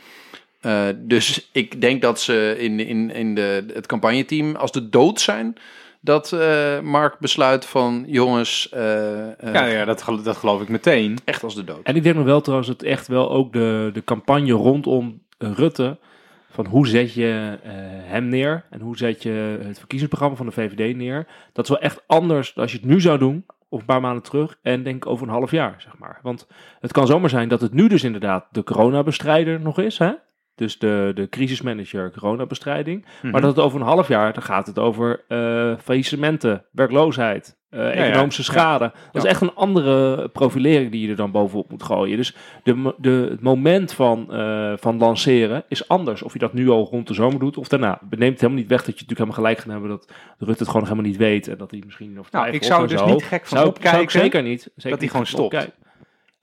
[0.61, 5.21] Eh, dus ik denk dat ze in, in, in de, het campagneteam als de dood
[5.21, 5.55] zijn.
[6.01, 10.69] Dat eh, Mark besluit van jongens, eh, eh, Ja, ja dat, gel- dat geloof ik
[10.69, 11.17] meteen.
[11.25, 11.79] echt als de dood.
[11.83, 15.51] En ik denk nog wel trouwens dat echt wel ook de, de campagne rondom eh,
[15.55, 15.97] Rutte.
[16.51, 17.71] Van hoe zet je eh,
[18.11, 21.27] hem neer en hoe zet je het verkiezingsprogramma van de VVD neer.
[21.53, 24.01] Dat is wel echt anders dan als je het nu zou doen, of een paar
[24.01, 26.19] maanden terug, en denk over een half jaar, zeg maar.
[26.21, 26.47] Want
[26.79, 30.11] het kan zomaar zijn dat het nu dus inderdaad de coronabestrijder nog is, hè?
[30.55, 33.05] Dus de, de crisismanager coronabestrijding.
[33.21, 33.31] Mhm.
[33.31, 37.79] Maar dat het over een half jaar, dan gaat het over eh faillissementen, werkloosheid, eh,
[37.79, 37.91] ja.
[37.91, 38.47] economische Ja.
[38.47, 38.91] schade.
[39.11, 42.17] Dat is echt een andere profilering die je er dan bovenop moet gooien.
[42.17, 46.21] Dus de, de, het moment van, eh, van lanceren is anders.
[46.23, 47.99] Of je dat nu al rond de zomer doet of daarna.
[48.09, 50.07] Het neemt helemaal niet weg dat je natuurlijk helemaal gelijk gaat hebben dat
[50.37, 51.47] Rutte het gewoon helemaal niet weet.
[51.47, 53.05] En dat hij misschien nog Nou, ik zou dus zo.
[53.05, 54.61] niet gek van zou, opkijken zou ik zeker niet.
[54.61, 55.43] Zeker dat hij gewoon stopt.
[55.43, 55.73] opkijken.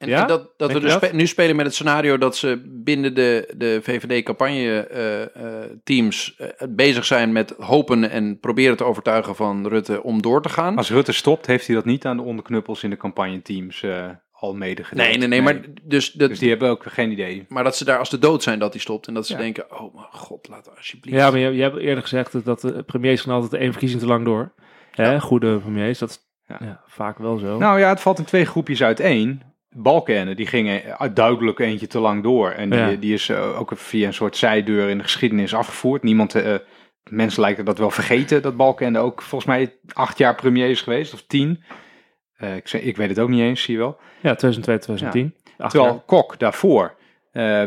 [0.01, 0.21] En, Ja?
[0.21, 1.09] en dat, dat we dus je dat?
[1.09, 7.33] spe- nu spelen met het scenario dat ze binnen de, de VVD-campagne-teams eh, bezig zijn
[7.33, 10.77] met hopen en proberen te overtuigen van Rutte om door te gaan.
[10.77, 14.55] Als Rutte stopt, heeft hij dat niet aan de onderknuppels in de campagneteams eh al
[14.55, 15.09] medegedeeld.
[15.09, 17.45] nee, nee, nee, maar, dus dat, Dus die hebben ook geen idee.
[17.49, 19.39] maar dat ze daar als de dood zijn dat hij stopt en dat ze Ja.
[19.39, 21.17] denken, oh mijn god, laat alsjeblieft.
[21.17, 24.01] Ja, maar je, je hebt eerder gezegd dat, dat de premiers gaan altijd één verkiezing
[24.01, 24.53] te lang door.
[24.91, 26.57] Hè, Goede premiers, dat is Ja.
[26.61, 27.59] ja, vaak wel zo.
[27.59, 29.43] Nou ja, het valt in twee groepjes uiteen.
[29.77, 32.51] Balkenende, die ging eh, duidelijk eentje te lang door.
[32.51, 32.91] En die, Ja.
[32.91, 36.03] die is eh, ook via een soort zijdeur in de geschiedenis afgevoerd.
[36.03, 36.55] Niemand, eh,
[37.11, 41.15] mensen lijken dat wel vergeten, dat Balkenende ook volgens mij acht jaar premier is geweest,
[41.15, 41.63] of tien.
[42.37, 43.99] Eh, ik, ik weet het ook niet eens, zie je wel.
[44.21, 45.35] ja, 2002, 2010.
[45.59, 46.03] Acht Terwijl jaar.
[46.07, 46.99] Kok daarvoor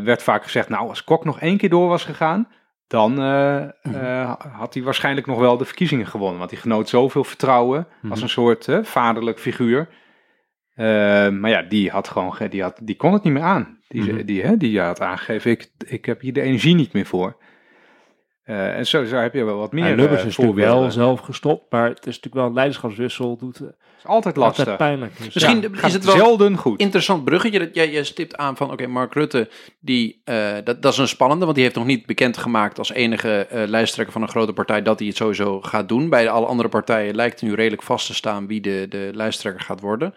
[0.03, 2.47] werd vaak gezegd, nou als Kok nog één keer door was gegaan,
[2.87, 6.39] dan eh, had hij waarschijnlijk nog wel de verkiezingen gewonnen.
[6.39, 9.89] Want hij genoot zoveel vertrouwen als een soort vaderlijk figuur.
[10.75, 10.85] Eh,
[11.29, 13.77] maar ja, die, had gewoon, ge- die, had, die kon het niet meer aan.
[13.87, 14.25] Die, Mhm.
[14.25, 17.37] die, hè, die had aangegeven, ik, ik heb hier de energie niet meer voor.
[18.43, 20.91] Eh, en zo, zo heb je wel wat meer Ja, Lubbers eh, is natuurlijk wel
[20.91, 23.37] zelf gestopt, maar het is natuurlijk wel een leiderschapswissel.
[23.37, 24.57] Doet Het is altijd lastig.
[24.67, 25.17] altijd pijnlijk.
[25.17, 25.67] Dus Misschien ja.
[25.71, 26.79] is Gaat het wel zelden goed.
[26.79, 27.59] interessant bruggetje.
[27.59, 31.07] Dat jij, jij stipt aan van, oké, Mark Rutte, die, eh, dat, dat is een
[31.07, 34.81] spannende, want die heeft nog niet bekendgemaakt als enige eh, lijsttrekker van een grote partij
[34.81, 36.09] dat hij het sowieso gaat doen.
[36.09, 39.81] Bij alle andere partijen lijkt nu redelijk vast te staan wie de, de lijsttrekker gaat
[39.81, 40.13] worden.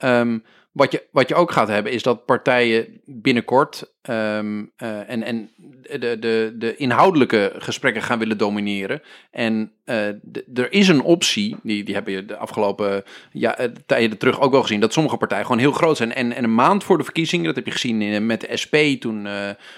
[0.00, 0.38] Ehm,
[0.72, 5.50] wat, je, wat je ook gaat hebben is dat partijen binnenkort ehm, eh, en, en
[5.82, 9.02] de, de, de inhoudelijke gesprekken gaan willen domineren.
[9.30, 10.06] En eh,
[10.54, 14.52] er is een optie, die, die hebben je de afgelopen ja, eh, tijden terug ook
[14.52, 16.12] wel gezien, dat sommige partijen gewoon heel groot zijn.
[16.12, 18.74] En, en een maand voor de verkiezingen, dat heb je gezien in, met de SP
[18.98, 19.28] toen,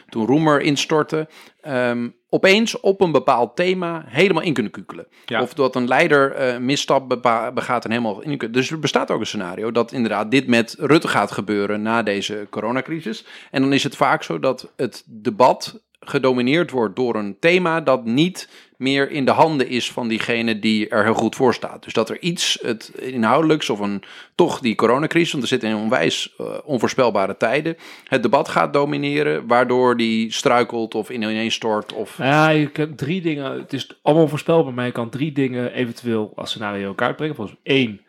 [0.09, 1.29] toen Roemer instortte.
[1.61, 5.07] ehm, opeens op een bepaald thema helemaal in kunnen kukelen.
[5.25, 5.43] Ja.
[5.43, 7.09] Of dat een leider een misstap
[7.55, 8.59] begaat en helemaal in kunnen.
[8.59, 12.47] Dus er bestaat ook een scenario dat inderdaad dit met Rutte gaat gebeuren na deze
[12.51, 13.25] coronacrisis.
[13.51, 18.05] En dan is het vaak zo dat het debat gedomineerd wordt door een thema dat
[18.05, 21.85] niet meer in de handen is van diegene die er heel goed voor staat.
[21.85, 24.03] Dus dat er iets het inhoudelijks of een
[24.35, 29.47] toch die coronacrisis, want we zitten in onwijs eh, onvoorspelbare tijden, het debat gaat domineren,
[29.47, 33.53] waardoor die struikelt of ineens stort of Ja, je kan drie dingen.
[33.53, 37.37] Het is allemaal voorspelbaar, maar je kan drie dingen eventueel als scenario in kaart brengen.
[37.37, 38.01] Volgens één,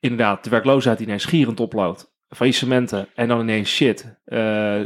[0.00, 2.09] inderdaad, de werkloosheid die ineens gierend oploopt.
[2.30, 4.16] Faillissementen en dan ineens shit.
[4.24, 4.38] Eh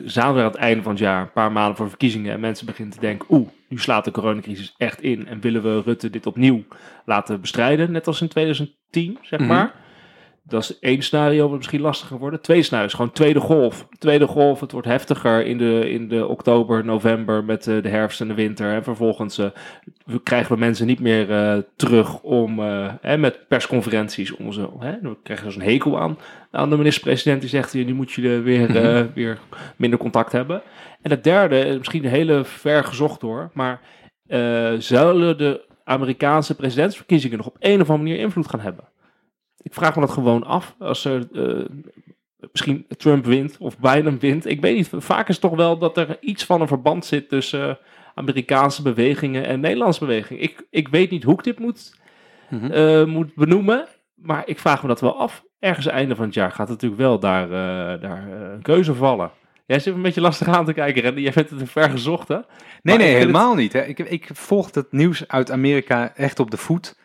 [0.04, 2.32] zijn we aan het einde van het jaar, een paar maanden voor verkiezingen.
[2.32, 5.26] En mensen beginnen te denken, oeh, nu slaat de coronacrisis echt in.
[5.26, 6.64] En willen we Rutte dit opnieuw
[7.04, 9.48] laten bestrijden, net als in 2010, zeg Mhm.
[9.48, 9.74] maar.
[10.46, 12.42] Dat is één scenario wat misschien lastiger wordt.
[12.42, 13.88] Tweede scenario is gewoon tweede golf.
[13.98, 18.20] Tweede golf, het wordt heftiger in de, in de oktober, november met eh, de herfst
[18.20, 18.74] en de winter.
[18.74, 19.38] En vervolgens
[20.04, 24.36] we krijgen we mensen niet meer eh, terug om eh, hè, met persconferenties.
[24.36, 26.18] Om hè, dan krijgen ze een hekel aan,
[26.50, 29.38] aan de minister-president die zegt, nu moet je er weer, eh, weer
[29.76, 30.62] minder contact hebben.
[31.02, 33.80] En het derde, misschien heel ver gezocht hoor, maar
[34.78, 38.84] zullen de Amerikaanse presidentsverkiezingen nog op een of andere manier invloed gaan hebben?
[39.64, 40.74] Ik vraag me dat gewoon af.
[40.78, 41.64] Als er eh,
[42.52, 44.46] misschien Trump wint of Biden wint.
[44.46, 44.90] Ik weet niet.
[44.92, 47.74] Vaak is het toch wel dat er iets van een verband zit tussen eh,
[48.14, 50.42] Amerikaanse bewegingen en Nederlandse bewegingen.
[50.42, 51.94] Ik, ik weet niet hoe ik dit moet,
[52.50, 52.70] Mhm.
[52.70, 53.86] eh, moet benoemen.
[54.14, 55.44] Maar ik vraag me dat wel af.
[55.58, 57.48] Ergens einde van het jaar gaat natuurlijk wel daar,
[58.00, 59.30] daar een keuze vallen.
[59.66, 61.20] Jij zit een beetje lastig aan te kijken, Randy.
[61.20, 62.34] Jij bent het te ver gezocht, hè?
[62.34, 62.44] Nee,
[62.82, 63.72] Maar nee, helemaal niet.
[63.72, 63.82] Hè.
[63.84, 66.98] Ik, ik volg het nieuws uit Amerika echt op de voet.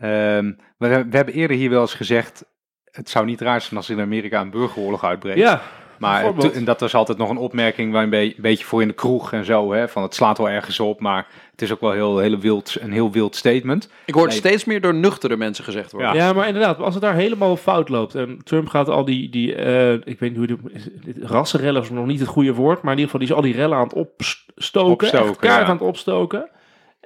[0.00, 2.44] Ehm, we, we hebben eerder hier wel eens gezegd,
[2.90, 5.38] het zou niet raar zijn als in Amerika een burgeroorlog uitbreekt.
[5.38, 5.60] Ja,
[5.98, 8.88] maar en dat was altijd nog een opmerking waar een, be- een beetje voor in
[8.88, 11.80] de kroeg en zo, hè, van het slaat wel ergens op, maar het is ook
[11.80, 13.90] wel heel, hele wild, een heel wild statement.
[14.04, 14.40] Ik hoor het Nee.
[14.40, 16.14] steeds meer door nuchtere mensen gezegd worden.
[16.14, 16.26] Ja.
[16.26, 19.54] Ja, maar inderdaad, als het daar helemaal fout loopt en Trump gaat al die, die
[19.54, 22.98] eh, ik weet niet hoe de, rassenrellen is nog niet het goede woord, maar in
[22.98, 25.66] ieder geval die is al die rellen aan het opstoken, Opstoken, echt kaart ja.
[25.66, 26.48] aan het opstoken.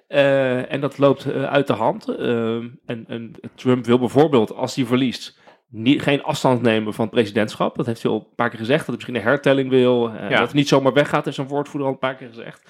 [0.06, 2.08] Eh, en dat loopt eh, uit de hand.
[2.08, 2.54] Eh,
[2.86, 5.38] en, en Trump wil bijvoorbeeld, als hij verliest,
[5.68, 7.76] niet, geen afstand nemen van het presidentschap.
[7.76, 10.10] Dat heeft hij al een paar keer gezegd, dat hij misschien een hertelling wil.
[10.10, 10.28] Ja.
[10.28, 12.62] Dat hij niet zomaar weggaat, heeft zijn woordvoerder al een paar keer gezegd.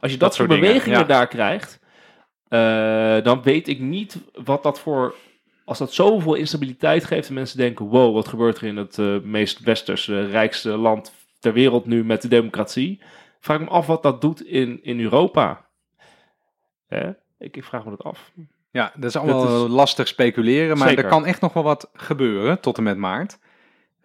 [0.00, 1.04] Als je dat, Dat soort dingen, bewegingen ja.
[1.04, 1.80] daar krijgt,
[3.24, 5.14] dan weet ik niet wat dat voor
[5.64, 9.60] als dat zoveel instabiliteit geeft en mensen denken: wow, wat gebeurt er in het meest
[9.60, 13.00] westerse, rijkste land ter wereld nu met de democratie?
[13.40, 15.64] Vraag ik me af wat dat doet in, in Europa.
[16.94, 17.10] Hè?
[17.38, 18.30] Ik, ik vraag me dat af.
[18.70, 21.04] Ja, dat is allemaal Dat is- lastig speculeren, maar Zeker.
[21.04, 23.38] er kan echt nog wel wat gebeuren tot en met maart.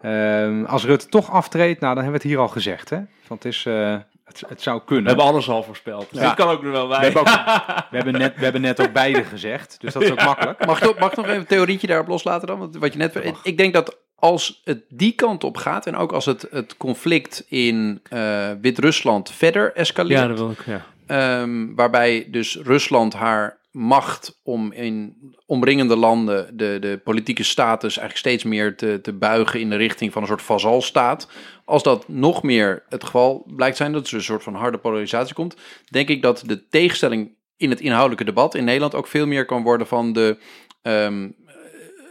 [0.00, 2.96] Ehm, als Rutte toch aftreedt, nou dan hebben we het hier al gezegd, hè?
[3.26, 5.06] Want het, is, eh, het, het zou We kunnen.
[5.06, 6.06] hebben alles al voorspeld.
[6.10, 6.26] Dus Ja.
[6.26, 6.98] dit kan ook nog wel bij.
[6.98, 7.28] We hebben, ook-
[7.90, 10.66] we, hebben net, we hebben net ook beide gezegd, dus dat is ook makkelijk.
[10.66, 12.58] Mag, ik nog- mag ik nog even een theorietje daarop loslaten dan?
[12.58, 16.12] Want Wat je net, ik denk dat als het die kant op gaat en ook
[16.12, 20.64] als het, het conflict in eh, Wit-Rusland verder escaleert, ja, dat wil ik.
[20.66, 20.84] Ja.
[21.08, 25.16] Ehm, waarbij dus Rusland haar macht om in
[25.46, 30.12] omringende landen de, de politieke status eigenlijk steeds meer te, te buigen in de richting
[30.12, 31.28] van een soort vazalstaat.
[31.64, 35.34] Als dat nog meer het geval blijkt zijn, dat er een soort van harde polarisatie
[35.34, 35.56] komt,
[35.90, 39.62] denk ik dat de tegenstelling in het inhoudelijke debat in Nederland ook veel meer kan
[39.62, 40.38] worden van de
[40.82, 41.28] ehm,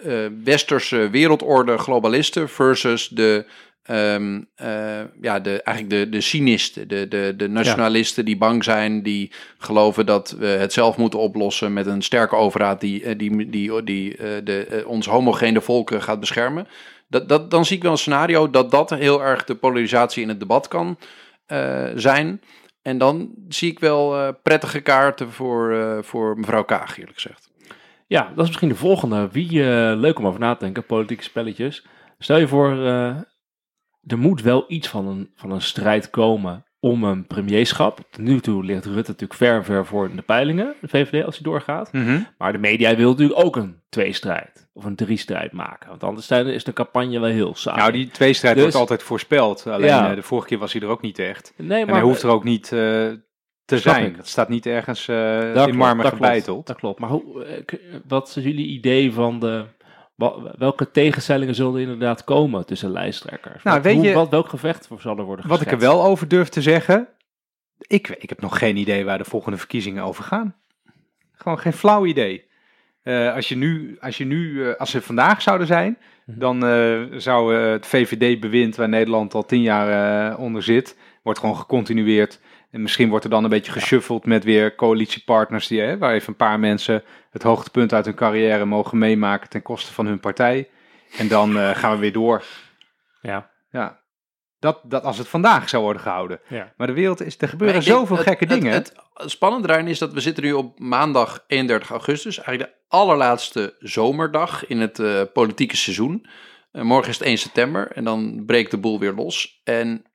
[0.04, 3.46] eh, eh, westerse wereldorde globalisten versus de
[3.88, 9.04] ehm, eh, ja, de, eigenlijk de, de cynisten, de, de, de nationalisten die bang zijn,
[9.04, 13.50] die geloven dat we het zelf moeten oplossen met een sterke overheid die, eh, die,
[13.50, 16.68] die, die eh, de, ons homogene volken gaat beschermen.
[17.08, 20.30] Dat, dat, dan zie ik wel een scenario dat dat heel erg de polarisatie in
[20.30, 20.98] het debat kan
[21.96, 22.42] zijn.
[22.82, 27.50] En dan zie ik wel prettige kaarten voor, voor mevrouw Kaag, eerlijk gezegd.
[28.08, 29.30] ja, dat is misschien de volgende.
[29.32, 29.64] Wie,
[29.96, 31.86] leuk om over na te denken, politieke spelletjes.
[32.20, 32.76] Stel je voor,
[34.08, 38.00] er moet wel iets van een, van een strijd komen om een premierschap.
[38.10, 41.36] Tot nu toe ligt Rutte natuurlijk ver ver voor in de peilingen, de VVD, als
[41.36, 41.94] hij doorgaat.
[41.94, 42.20] Mhm.
[42.38, 45.90] Maar de media wil natuurlijk ook een tweestrijd of een driestrijd maken.
[45.90, 47.78] Want anders is de campagne wel heel saai.
[47.78, 49.68] Nou, die tweestrijd Dus- wordt altijd voorspeld.
[49.68, 50.10] Alleen Ja.
[50.10, 51.54] eh, de vorige keer was hij er ook niet echt.
[51.58, 52.70] nee, En hij hoeft er ook niet eh,
[53.66, 54.06] te zijn.
[54.06, 54.16] ik.
[54.16, 56.68] Het staat niet ergens eh, Dat in marmer dat klopt, gebeiteld.
[56.68, 57.00] Dat klopt.
[57.00, 57.46] Maar hoe,
[58.08, 59.66] wat is jullie idee van de...
[60.58, 63.64] Welke tegenstellingen zullen er inderdaad komen tussen lijsttrekkers?
[63.64, 65.74] Nou, wat, weet hoe- je- wat, welk gevecht voor zal er worden Wat ik er
[65.74, 65.96] geschetst?
[65.96, 67.08] wel over durf te zeggen,
[67.88, 70.56] ik, ik heb nog geen idee waar de volgende verkiezingen over gaan.
[71.32, 72.46] Gewoon geen flauw idee.
[73.02, 76.40] Eh, als, je nu, als, je nu, eh, als ze vandaag zouden zijn, Mhm.
[76.40, 82.40] dan eh, zou het VVD-bewind waar Nederland al tien jaar onder zit, wordt gewoon gecontinueerd.
[82.72, 86.28] En misschien wordt er dan een beetje geshuffeld met weer coalitiepartners die, hè, waar even
[86.30, 90.70] een paar mensen het hoogtepunt uit hun carrière mogen meemaken ten koste van hun partij.
[91.18, 92.44] En dan eh, gaan we weer door.
[93.22, 93.50] Ja.
[93.72, 94.00] Ja.
[94.60, 96.40] Dat, dat als het vandaag zou worden gehouden.
[96.48, 96.74] Ja.
[96.78, 98.74] Maar de wereld is, er gebeuren denk zoveel het- gekke het- dingen.
[98.74, 102.38] Het, spannende daarin is dat we zitten nu op maandag 31 augustus.
[102.40, 106.26] Eigenlijk de allerlaatste zomerdag in het eh, politieke seizoen.
[106.72, 109.62] Eh, morgen is het 1 september en dan breekt de boel weer los.
[109.64, 110.06] En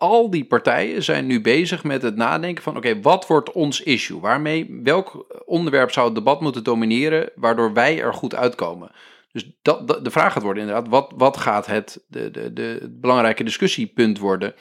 [0.00, 2.76] al die partijen zijn nu bezig met het nadenken van...
[2.76, 4.20] oké, wat wordt ons issue?
[4.20, 7.30] Waarmee, welk onderwerp zou het debat moeten domineren...
[7.34, 8.90] waardoor wij er goed uitkomen?
[9.32, 10.88] Dus dat, de vraag gaat worden inderdaad...
[10.88, 14.54] wat, wat gaat het, de, de, de, belangrijke discussiepunt worden...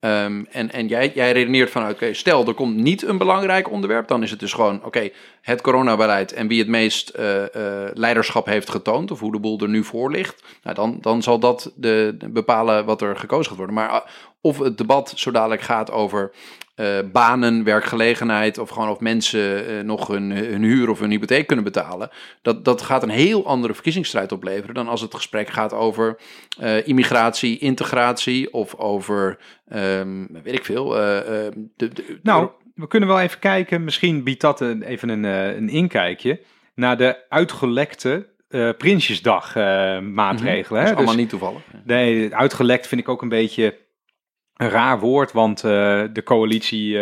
[0.00, 4.08] Ehm, en en jij, jij redeneert van, oké, stel er komt niet een belangrijk onderwerp,
[4.08, 5.10] dan is het dus gewoon, oké,
[5.46, 9.60] het coronabeleid en wie het meest eh, eh, leiderschap heeft getoond, of hoe de boel
[9.60, 13.46] er nu voor ligt, nou, dan, dan zal dat de, de bepalen wat er gekozen
[13.48, 13.74] gaat worden.
[13.74, 14.06] Maar ah,
[14.40, 16.32] of het debat zo dadelijk gaat over
[16.74, 21.46] eh, banen, werkgelegenheid, of gewoon of mensen eh, nog hun, hun huur of hun hypotheek
[21.46, 22.10] kunnen betalen,
[22.42, 26.18] dat, dat gaat een heel andere verkiezingsstrijd opleveren dan als het gesprek gaat over
[26.58, 30.96] eh, immigratie, integratie of over, ehm, weet ik veel.
[30.98, 33.84] eh, eh, de, de- Nou, we kunnen wel even kijken.
[33.84, 36.40] Misschien biedt dat een, even een, eh, een inkijkje
[36.74, 40.62] naar de uitgelekte eh Prinsjesdag eh, maatregelen.
[40.62, 40.68] Mhm.
[40.72, 40.82] dat hè?
[40.82, 41.62] is allemaal Dus- niet toevallig.
[41.84, 43.78] Nee, uitgelekt vind ik ook een beetje
[44.56, 46.98] een raar woord, want de coalitie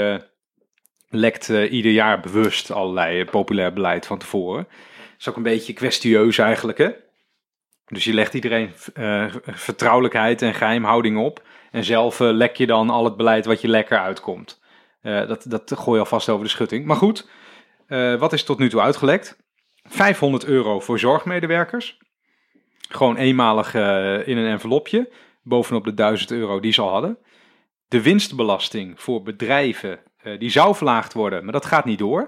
[1.09, 4.65] lekt ieder jaar bewust allerlei populair beleid van tevoren.
[4.65, 6.91] Dat is ook een beetje kwestieus eigenlijk, hè?
[7.87, 8.71] Dus je legt iedereen
[9.45, 13.99] vertrouwelijkheid en geheimhouding op en zelf lek je dan al het beleid wat je lekker
[13.99, 14.63] uitkomt.
[15.05, 16.85] Eh, dat, dat gooi je alvast over de schutting.
[16.85, 17.29] Maar goed,
[17.87, 19.37] eh, wat is tot nu toe uitgelekt?
[19.83, 21.99] 500 euro voor zorgmedewerkers.
[22.89, 25.11] Gewoon eenmalig eh, in een envelopje.
[25.43, 27.19] Bovenop de 1000 euro die ze al hadden.
[27.89, 29.99] De winstbelasting voor bedrijven.
[30.39, 32.21] die zou verlaagd worden, maar dat gaat niet door.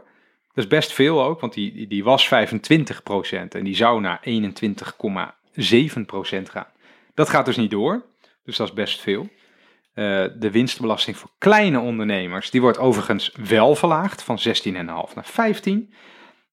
[0.55, 6.51] Dat is best veel ook, want die- die was 25% en die zou naar 21,7%
[6.51, 6.67] gaan.
[7.15, 8.05] Dat gaat dus niet door,
[8.45, 9.29] dus dat is best veel.
[9.97, 15.95] Eh, de winstbelasting voor kleine ondernemers, die wordt overigens wel verlaagd van 16,5 naar 15.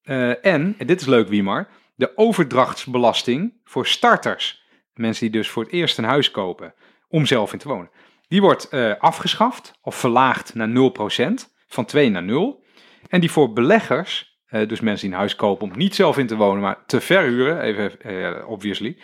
[0.04, 4.64] Eh, en, en dit is leuk Wiemar, de overdrachtsbelasting voor starters.
[4.94, 6.74] Mensen die dus voor het eerst een huis kopen
[7.08, 7.90] om zelf in te wonen.
[8.28, 12.64] Die wordt eh, afgeschaft of verlaagd naar 0%, van 2 naar 0.
[13.10, 16.36] En die voor beleggers, dus mensen die een huis kopen om niet zelf in te
[16.36, 18.98] wonen, maar te verhuren, even obviously,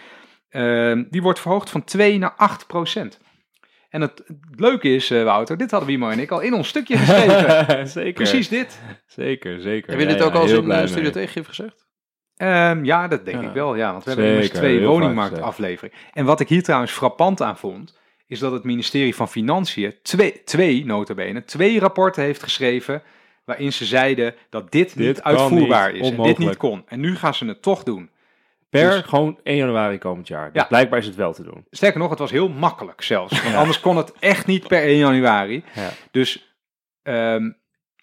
[1.09, 3.17] die wordt verhoogd van 2 naar 8%.
[3.89, 6.67] En het, het leuke is, eh, Wouter, dit hadden Wimo en ik al in ons
[6.67, 7.87] stukje geschreven.
[7.99, 8.13] zeker.
[8.13, 8.79] Precies dit.
[9.05, 9.89] Zeker, zeker.
[9.89, 11.11] Heb je Ja, dit ook ja, al eens in de Studio mee.
[11.11, 11.87] Tegengif gezegd?
[12.37, 13.47] Ehm, ja, dat denk Ja.
[13.47, 13.91] ik wel, ja.
[13.91, 15.97] Want we hebben immers twee woningmarktafleveringen.
[16.13, 17.97] En wat ik hier trouwens frappant aan vond,
[18.27, 23.01] is dat het ministerie van Financiën twee, twee notabene, twee rapporten heeft geschreven
[23.45, 26.83] waarin ze zeiden dat dit, Dit niet uitvoerbaar niet, is en dit niet kon.
[26.87, 28.09] En nu gaan ze het toch doen.
[28.69, 30.51] Per Dus- gewoon 1 januari komend jaar.
[30.51, 30.67] Dus Ja.
[30.67, 31.65] blijkbaar is het wel te doen.
[31.69, 33.41] Sterker nog, het was heel makkelijk zelfs.
[33.43, 35.63] Want anders kon het echt niet per 1 januari.
[35.75, 35.89] Ja.
[36.11, 36.53] Dus
[37.03, 37.51] ehm,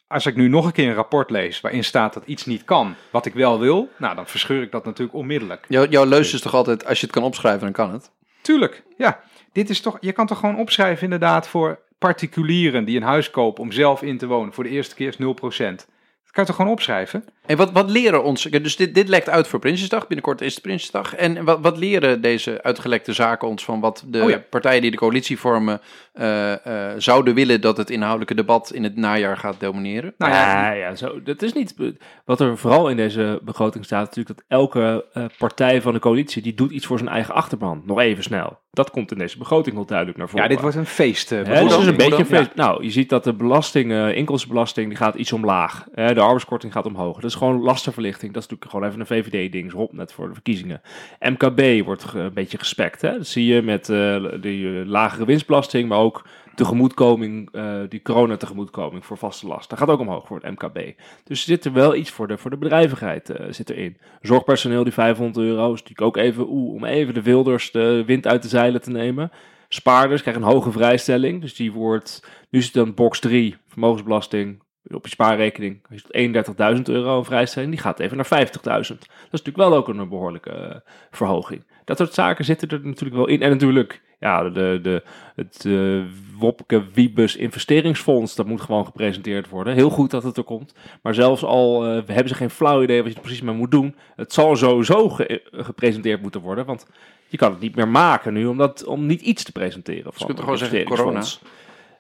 [0.07, 2.95] als ik nu nog een keer een rapport lees waarin staat dat iets niet kan,
[3.11, 5.65] wat ik wel wil, nou dan verscheur ik dat natuurlijk onmiddellijk.
[5.69, 8.11] Jouw, jouw leus is toch altijd, als je het kan opschrijven, dan kan het.
[8.43, 9.21] Tuurlijk, ja.
[9.53, 13.63] Dit is toch, je kan toch gewoon opschrijven inderdaad voor particulieren die een huis kopen
[13.63, 14.53] om zelf in te wonen.
[14.53, 15.87] Voor de eerste keer is 0%.
[16.23, 17.25] Dat kan je toch gewoon opschrijven?
[17.47, 20.63] En wat, wat leren ons, dus dit, dit lekt uit voor Prinsjesdag, binnenkort is het
[20.63, 21.15] Prinsjesdag.
[21.15, 24.43] En wat, wat leren deze uitgelekte zaken ons van wat de Oh ja.
[24.51, 25.81] partijen die de coalitie vormen
[26.13, 30.15] eh, eh, zouden willen dat het inhoudelijke debat in het najaar gaat domineren?
[30.19, 31.75] Nou ja, ja, ja, zo, dat is niet.
[32.25, 36.43] Wat er vooral in deze begroting staat, natuurlijk dat elke eh, partij van de coalitie
[36.43, 37.83] die doet iets voor zijn eigen achterban.
[37.85, 38.59] Nog even snel.
[38.77, 40.45] Dat komt in deze begroting wel duidelijk naar voren.
[40.45, 41.29] ja, dit wordt een feest.
[41.29, 42.55] dus het is een beetje een feest.
[42.55, 45.87] Nou, je ziet dat de belasting, eh, inkomstenbelasting, die gaat iets omlaag.
[45.93, 47.15] Hè, de arbeidskorting gaat omhoog.
[47.15, 48.33] Dat is gewoon lastenverlichting.
[48.33, 49.73] Dat is natuurlijk gewoon even een VVD-ding.
[49.73, 50.81] Rob net voor de verkiezingen.
[51.21, 53.01] MKB wordt een beetje gespekt.
[53.01, 53.13] Hè?
[53.13, 59.05] Dat zie je met eh eh, lagere winstbelasting, maar ook tegemoetkoming, eh, die corona tegemoetkoming
[59.05, 59.71] voor vaste last.
[59.71, 61.01] Dat gaat ook omhoog voor het MKB.
[61.25, 63.97] Dus zit er wel iets voor de, voor de bedrijvigheid eh, zit erin.
[64.21, 68.27] Zorgpersoneel, die 500 euro, is natuurlijk ook even, oeh, om even de wilders de wind
[68.27, 69.31] uit de zeilen te nemen.
[69.69, 71.41] Spaarders krijgen een hoge vrijstelling.
[71.41, 76.83] Dus die wordt, nu het dan box 3, vermogensbelasting, op je spaarrekening is het 31.000
[76.83, 77.71] euro een vrijstelling.
[77.73, 78.53] Die gaat even naar 50.000.
[78.63, 78.99] Dat is
[79.31, 80.77] natuurlijk wel ook een behoorlijke eh,
[81.11, 81.65] verhoging.
[81.85, 83.43] Dat soort zaken zitten er natuurlijk wel in.
[83.43, 85.03] En natuurlijk, ja, de, de,
[85.35, 86.01] het eh
[86.39, 89.75] Wopke Wiebus investeringsfonds, dat moet gewoon gepresenteerd worden.
[89.75, 90.75] Heel goed dat het er komt.
[91.03, 93.71] Maar zelfs al eh, hebben ze geen flauw idee wat je er precies mee moet
[93.71, 96.65] doen, het zal sowieso ge- gepresenteerd moeten worden.
[96.67, 96.87] Want
[97.29, 100.05] je kan het niet meer maken nu om, dat, om niet iets te presenteren.
[100.05, 101.23] Dus je van kunt toch gewoon zeggen corona.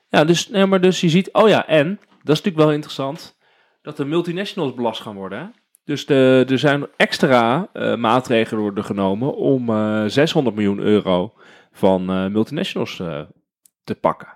[0.09, 3.37] Ja, dus, nee, maar dus je ziet, oh ja, en, dat is natuurlijk wel interessant,
[3.83, 5.39] dat de multinationals belast gaan worden.
[5.39, 5.45] Hè?
[5.85, 11.35] Dus de, er zijn extra eh, maatregelen worden genomen om eh 600 miljoen euro
[11.73, 13.21] van eh, multinationals eh,
[13.85, 14.29] te pakken.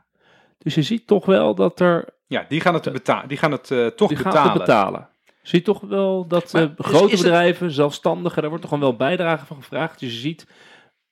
[0.59, 3.71] Dus je ziet toch wel dat er, Ja, die gaan het, beta die gaan het
[3.71, 4.53] eh, toch die gaan betalen.
[4.53, 5.09] het betalen.
[5.43, 8.73] Zie toch wel dat Maar eh, is- grote is het- bedrijven, zelfstandigen, daar wordt toch
[8.75, 10.01] gewoon wel bijdrage van gevraagd.
[10.01, 10.47] Dus je ziet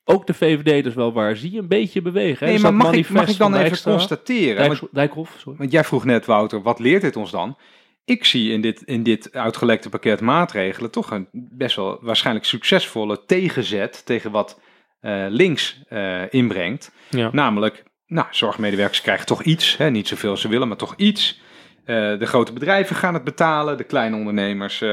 [0.08, 2.46] ook de VVD dus wel waar, zie je een beetje bewegen.
[2.46, 2.52] hè?
[2.52, 4.66] Nee, maar mag ik, mag ik dan even constateren?
[4.66, 5.58] Want, Dijkhoff, sorry.
[5.58, 7.56] want jij vroeg net, Wouter, wat leert dit ons dan?
[8.04, 13.24] Ik zie in dit, in dit uitgelekte pakket maatregelen toch een best wel waarschijnlijk succesvolle
[13.26, 14.60] tegenzet tegen wat
[15.00, 16.92] eh, links eh, inbrengt.
[17.10, 17.30] Ja.
[17.32, 21.40] Namelijk, nou, zorgmedewerkers krijgen toch iets, hè, niet zoveel als ze willen, maar toch iets.
[21.84, 24.84] Eh, de grote bedrijven gaan het betalen, de kleine ondernemers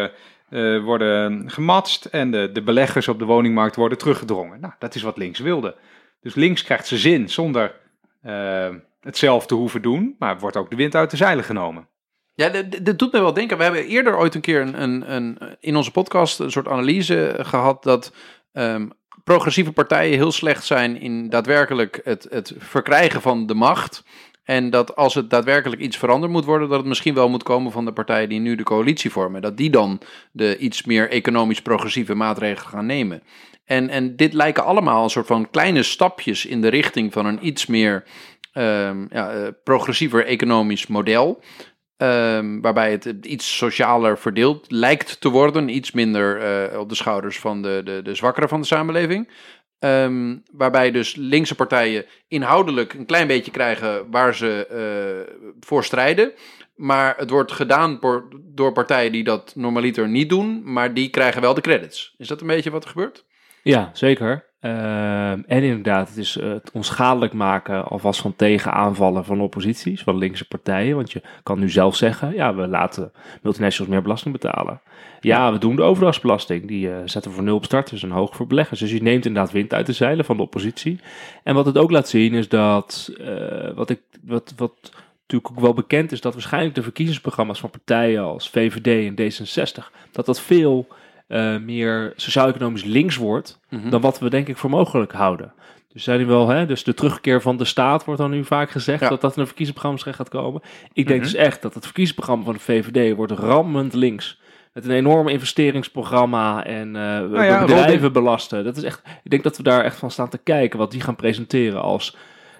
[0.55, 4.59] eh, worden gematst en de, de beleggers op de woningmarkt worden teruggedrongen.
[4.59, 5.75] Nou, dat is wat links wilde.
[6.21, 7.75] Dus links krijgt zijn zin zonder
[8.21, 8.69] eh,
[9.01, 11.87] het zelf te hoeven doen, maar wordt ook de wind uit de zeilen genomen.
[12.33, 12.49] Ja,
[12.81, 13.57] dat doet me wel denken.
[13.57, 17.35] We hebben eerder ooit een keer een, een, een, in onze podcast een soort analyse
[17.41, 18.13] gehad dat
[18.51, 18.87] ehm,
[19.23, 24.03] progressieve partijen heel slecht zijn in daadwerkelijk het, het verkrijgen van de macht.
[24.45, 27.71] En dat als het daadwerkelijk iets veranderd moet worden, dat het misschien wel moet komen
[27.71, 29.41] van de partijen die nu de coalitie vormen.
[29.41, 29.99] Dat die dan
[30.31, 33.23] de iets meer economisch progressieve maatregelen gaan nemen.
[33.65, 37.47] En, en dit lijken allemaal een soort van kleine stapjes in de richting van een
[37.47, 38.03] iets meer
[38.51, 41.41] ehm, ja, eh, progressiever economisch model.
[41.97, 45.69] Ehm, waarbij het iets socialer verdeeld lijkt te worden.
[45.69, 49.29] Iets minder eh, op de schouders van de, de, de zwakkeren van de samenleving.
[49.79, 56.31] Ehm, waarbij dus linkse partijen inhoudelijk een klein beetje krijgen waar ze eh, voor strijden.
[56.75, 60.73] Maar het wordt gedaan door, door partijen die dat normaliter niet doen.
[60.73, 62.15] Maar die krijgen wel de credits.
[62.17, 63.25] Is dat een beetje wat er gebeurt?
[63.65, 64.45] Ja, zeker.
[64.59, 70.17] Ehm, en inderdaad, het is eh, het onschadelijk maken alvast van tegenaanvallen van opposities, van
[70.17, 70.95] linkse partijen.
[70.95, 73.11] Want je kan nu zelf zeggen, ja, we laten
[73.41, 74.81] multinationals meer belasting betalen.
[75.19, 76.67] Ja, we doen de overdrachtsbelasting.
[76.67, 78.79] Die eh, zetten we voor nul op starters en hoog voor beleggers.
[78.79, 80.99] Dus je neemt inderdaad wind uit de zeilen van de oppositie.
[81.43, 84.91] En wat het ook laat zien is dat, eh, wat, ik, wat, wat
[85.21, 89.91] natuurlijk ook wel bekend is, dat waarschijnlijk de verkiezingsprogramma's van partijen als VVD en D66,
[90.11, 90.87] dat dat veel
[91.27, 93.89] eh, meer sociaal-economisch links wordt Mhm.
[93.89, 95.53] dan wat we denk ik voor mogelijk houden.
[95.93, 98.69] Dus zijn nu wel, hè, dus de terugkeer van de staat wordt dan nu vaak
[98.69, 99.09] gezegd Ja.
[99.09, 100.61] dat dat in de verkiezingsprogramma's terecht gaat komen.
[100.93, 101.29] Ik denk Mhm.
[101.31, 104.39] dus echt dat het verkiezingsprogramma van de VVD wordt rammend links.
[104.73, 108.63] Met een enorm investeringsprogramma en Nou ja, bedrijven Robin- belasten.
[108.63, 111.01] Dat is echt, ik denk dat we daar echt van staan te kijken wat die
[111.01, 112.15] gaan presenteren als.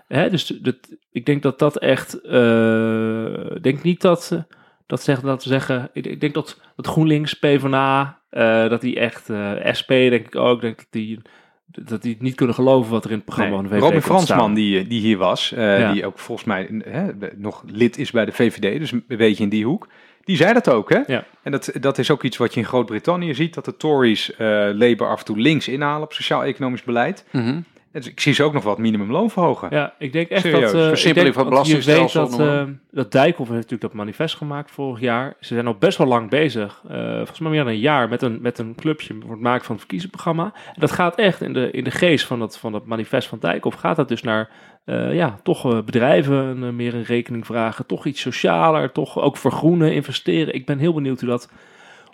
[0.07, 0.76] Hè, dus dat,
[1.11, 2.22] ik denk dat dat echt.
[2.22, 4.45] eh, ik denk niet dat.
[4.88, 5.89] dat, zegt, dat we zeggen.
[5.93, 8.20] Ik, ik denk dat, dat GroenLinks, PvdA.
[8.36, 9.30] Eh dat die echt.
[9.30, 10.62] eh, SP, denk ik ook.
[10.62, 11.20] Denk dat die.
[11.68, 14.02] Dat die niet kunnen geloven wat er in het programma Nee, van de VVD Robin.
[14.02, 15.92] Fransman, die, die hier was, eh, Ja.
[15.92, 17.06] die ook volgens mij hè,
[17.36, 19.88] nog lid is bij de VVD, dus een beetje in die hoek,
[20.24, 20.90] die zei dat ook.
[20.90, 21.00] Hè?
[21.08, 21.24] Ja.
[21.44, 24.48] En dat, dat is ook iets wat je in Groot-Brittannië ziet, dat de Tories eh
[24.74, 27.26] Labour af en toe links inhalen op sociaal-economisch beleid.
[27.32, 27.66] En
[28.02, 29.68] dus ik zie ze ook nog wat minimumloon verhogen.
[29.72, 30.82] Ja, ik denk echt Serieus, dat...
[30.82, 33.93] eh, versimpeling denk, van want je belastingstelsel, weet dat, eh, dat Dijkhoff heeft natuurlijk dat
[33.93, 35.34] manifest gemaakt vorig jaar.
[35.39, 38.22] Ze zijn al best wel lang bezig, eh, volgens mij meer dan een jaar, met
[38.22, 40.43] een, met een clubje voor het maken van het verkiezingsprogramma.
[40.43, 43.39] En dat gaat echt in de, in de geest van dat, van dat manifest van
[43.39, 43.78] Dijkhoff.
[43.78, 44.50] Gaat dat dus naar,
[44.86, 47.86] eh, ja, toch eh, bedrijven eh, meer een rekening vragen.
[47.86, 50.54] Toch iets socialer, toch ook vergroenen, investeren.
[50.54, 51.50] Ik ben heel benieuwd hoe dat,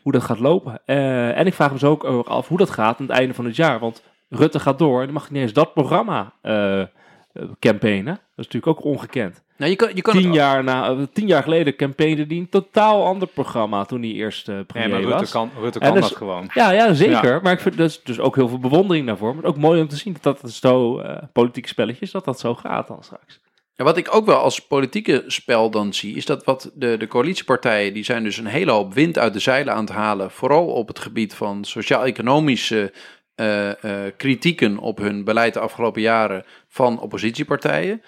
[0.04, 0.82] hoe dat gaat lopen.
[0.86, 3.46] Eh, en ik vraag me dus ook af hoe dat gaat aan het einde van
[3.46, 3.80] het jaar.
[3.80, 4.04] Want
[4.34, 6.88] Rutte gaat door en dan mag hij niet eens dat programma eh, eh,
[7.60, 8.14] campaignen.
[8.14, 9.44] Dat is natuurlijk ook ongekend.
[9.58, 12.50] Nou, je kan, je kan Tien jaar, na, eh, tien jaar geleden campaigneerde hij een
[12.50, 15.32] totaal ander programma toen hij eerst eh Ja, premier maar Rutte was.
[15.32, 16.50] kan, Rutte kan dus- dat gewoon.
[16.54, 17.42] Ja, ja, zeker.
[17.42, 19.36] Maar ik vind dus, dus ook heel veel bewondering daarvoor.
[19.36, 22.56] Maar ook mooi om te zien dat dat zo, eh, politieke spelletjes, dat dat zo
[22.56, 23.40] gaat dan straks.
[23.76, 27.08] Ja, wat ik ook wel als politieke spel dan zie, is dat wat de, de
[27.08, 30.32] coalitiepartijen, die zijn dus een hele hoop wind uit de zeilen aan het halen.
[30.32, 32.94] Vooral op het gebied van sociaal-economische
[34.18, 38.02] kritieken op hun beleid de afgelopen jaren van oppositiepartijen.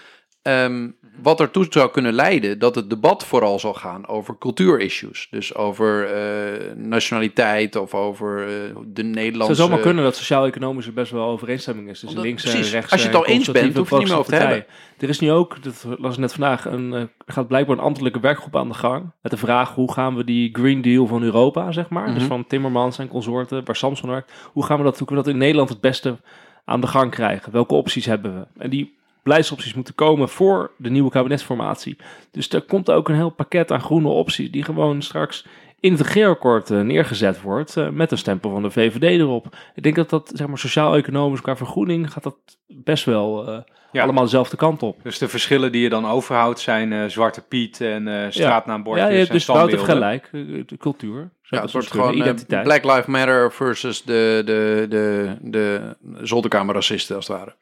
[0.43, 0.89] Ehm,
[1.21, 5.27] wat ertoe zou kunnen leiden dat het debat vooral zal gaan over cultuurissues.
[5.31, 9.55] Dus over eh, nationaliteit of over eh, de Het zou Nederlandse...
[9.55, 12.71] zomaar kunnen dat sociaal-economisch er best wel overeenstemming is tussen links en precies.
[12.71, 12.91] rechts.
[12.91, 14.65] Als je het en al eens bent, hoef je het niet meer over te partijen.
[14.99, 17.83] Er is nu ook, dat las ik net vandaag, een, eh, er gaat blijkbaar een
[17.83, 19.11] ambtelijke werkgroep aan de gang.
[19.21, 22.05] Met de vraag hoe gaan we die Green Deal van Europa, zeg maar.
[22.07, 22.25] Dus Mhm.
[22.27, 24.31] van Timmermans en consorten, waar Samson werkt.
[24.53, 26.17] Hoe gaan we dat, hoe kunnen we dat in Nederland het beste
[26.65, 27.51] aan de gang krijgen?
[27.51, 28.61] Welke opties hebben we?
[28.63, 31.97] En die beleidsopties moeten komen voor de nieuwe kabinetsformatie.
[32.32, 35.45] Dus er komt ook een heel pakket aan groene opties die gewoon straks
[35.80, 39.55] in het regeerakkoord eh, neergezet wordt eh, met een stempel van de VVD erop.
[39.76, 42.36] Ik denk dat dat zeg maar sociaal-economisch qua vergroening gaat dat
[42.67, 43.57] best wel eh,
[43.91, 44.03] Ja.
[44.03, 44.99] allemaal dezelfde kant op.
[45.03, 49.11] Dus de verschillen die je dan overhoudt zijn eh, Zwarte Piet en eh straatnaambordjes Ja,
[49.11, 50.30] je hebt en dus gelijk.
[50.67, 51.30] De cultuur.
[51.41, 52.63] Zo, Ja, dat het wordt de gewoon identiteit.
[52.63, 57.55] Black Lives Matter versus de, de, de, de zolderkamerracisten, als het ware.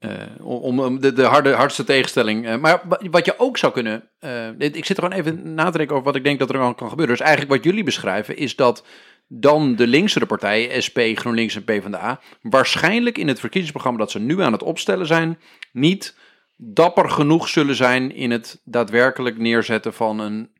[0.00, 0.12] Eh,
[0.46, 2.46] om de, de harde, hardste tegenstelling.
[2.46, 4.08] Eh, maar wa- wat je ook zou kunnen.
[4.18, 6.58] eh, ik zit er gewoon even na te denken over wat ik denk dat er
[6.58, 7.16] dan kan gebeuren.
[7.16, 8.84] Dus eigenlijk wat jullie beschrijven is dat
[9.28, 14.40] dan de linkse partijen, SP, GroenLinks en PvdA, waarschijnlijk in het verkiezingsprogramma dat ze nu
[14.42, 15.38] aan het opstellen zijn,
[15.72, 16.16] niet
[16.56, 20.50] dapper genoeg zullen zijn in het daadwerkelijk neerzetten van een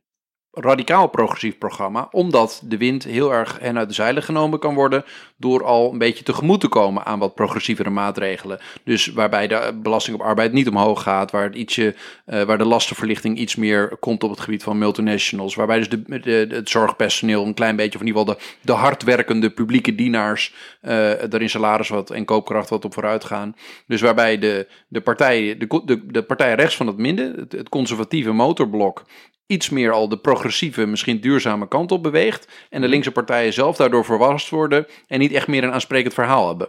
[0.53, 5.05] radicaal progressief programma, omdat de wind heel erg hen uit de zeilen genomen kan worden
[5.37, 8.61] door al een beetje tegemoet te komen aan wat progressievere maatregelen.
[8.85, 11.95] Dus waarbij de belasting op arbeid niet omhoog gaat, waar, het ietsje,
[12.25, 16.47] eh, waar de lastenverlichting iets meer komt op het gebied van multinationals, waarbij dus de,
[16.51, 21.33] het zorgpersoneel een klein beetje, of in ieder geval de, de hardwerkende publieke dienaars, eh
[21.33, 23.57] er salaris wat en koopkracht wat op vooruit gaan.
[23.87, 28.33] Dus waarbij de, de, partijen, de, de, de partijen rechts van het midden, het conservatieve
[28.33, 29.05] motorblok,
[29.51, 32.67] iets meer al de progressieve, misschien duurzame kant op beweegt.
[32.71, 36.49] En de linkse partijen zelf daardoor verrast worden en niet echt meer een aansprekend verhaal
[36.49, 36.69] hebben.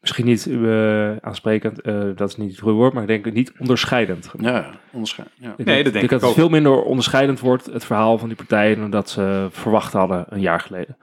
[0.00, 3.52] Misschien niet eh, aansprekend, eh, dat is niet het goede woord, maar ik denk niet
[3.58, 4.30] onderscheidend.
[4.40, 5.28] Ja, onderscheid.
[5.34, 5.54] Ja.
[5.56, 6.34] Ik Nee, dat denk dat ik het ook.
[6.34, 10.40] veel minder onderscheidend wordt, het verhaal van die partijen, dan dat ze verwacht hadden een
[10.40, 10.96] jaar geleden.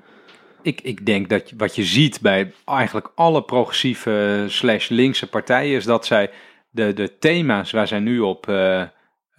[0.61, 5.75] Ik, ik denk dat je- wat je ziet bij eigenlijk alle progressieve slash linkse partijen
[5.75, 6.29] is dat zij
[6.69, 8.83] de, de thema's waar zij nu op eh,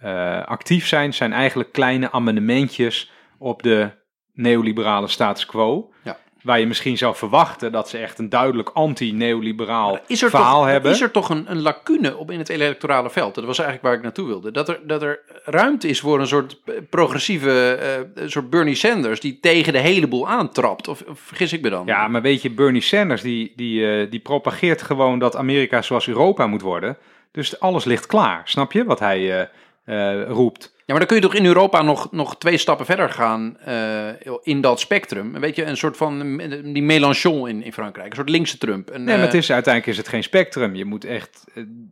[0.01, 3.89] eh, actief zijn, zijn eigenlijk kleine amendementjes op de
[4.33, 5.91] neoliberale status quo.
[6.03, 6.17] Ja.
[6.41, 10.91] Waar je misschien zou verwachten dat ze echt een duidelijk anti-neoliberaal er, verhaal toch, hebben.
[10.91, 13.35] is er toch een, een lacune op in het electorale veld?
[13.35, 14.51] Dat was eigenlijk waar ik naartoe wilde.
[14.51, 17.79] Dat er, dat er ruimte is voor een soort progressieve,
[18.15, 20.87] een soort Bernie Sanders die tegen de hele boel aantrapt.
[20.87, 21.85] Of, of vergis ik me dan?
[21.85, 26.07] Ja, maar weet je, Bernie Sanders die, die, eh, die propageert gewoon dat Amerika zoals
[26.07, 26.97] Europa moet worden.
[27.31, 29.49] Dus alles ligt klaar, snap je, wat hij
[29.91, 30.73] eh, roept.
[30.75, 34.07] Ja, maar dan kun je toch in Europa nog, nog twee stappen verder gaan eh,
[34.41, 35.39] in dat spectrum.
[35.39, 36.37] Weet je, een soort van
[36.73, 38.09] die Mélenchon in, in Frankrijk.
[38.09, 38.89] Een soort linkse Trump.
[38.89, 40.75] Een, Nee, maar het eh, is, uiteindelijk is het geen spectrum.
[40.75, 41.43] Je moet echt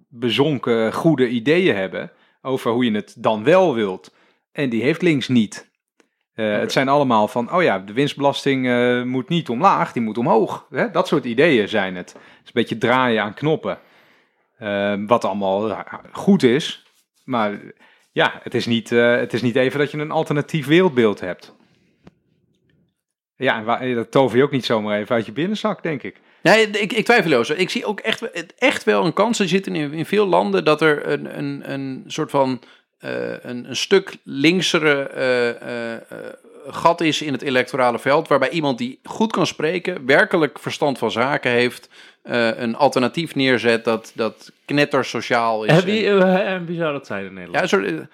[0.10, 4.14] bezonken goede ideeën hebben over hoe je het dan wel wilt.
[4.52, 5.68] En die heeft links niet.
[6.34, 10.68] Het zijn allemaal van, oh ja, de winstbelasting moet niet omlaag, die moet omhoog.
[10.70, 10.92] Hè?
[10.92, 12.10] Dat soort ideeën zijn het.
[12.14, 13.80] Het is een beetje draaien aan knoppen.
[14.58, 16.89] Eh, wat allemaal goed is.
[17.30, 17.60] Maar
[18.12, 21.56] ja, het is, niet, eh, het is niet even dat je een alternatief wereldbeeld hebt.
[23.36, 26.16] Ja, en waar, dat tover je ook niet zomaar even uit je binnenzak, denk ik.
[26.42, 27.58] Nee, ik, ik twijfel.
[27.58, 29.40] Ik zie ook echt, echt wel een kans.
[29.40, 32.62] Er zitten in, in veel landen dat er een, een, een soort van
[33.00, 36.02] eh, een, een stuk linksere eh, eh, eh,
[36.68, 38.28] gat is in het electorale veld.
[38.28, 41.90] Waarbij iemand die goed kan spreken, werkelijk verstand van zaken heeft,
[42.30, 45.72] eh, een alternatief neerzet dat, dat knettersociaal is.
[45.72, 47.56] En wie, eh, en wie zou dat zijn in Nederland?
[47.56, 48.10] ja, een soort,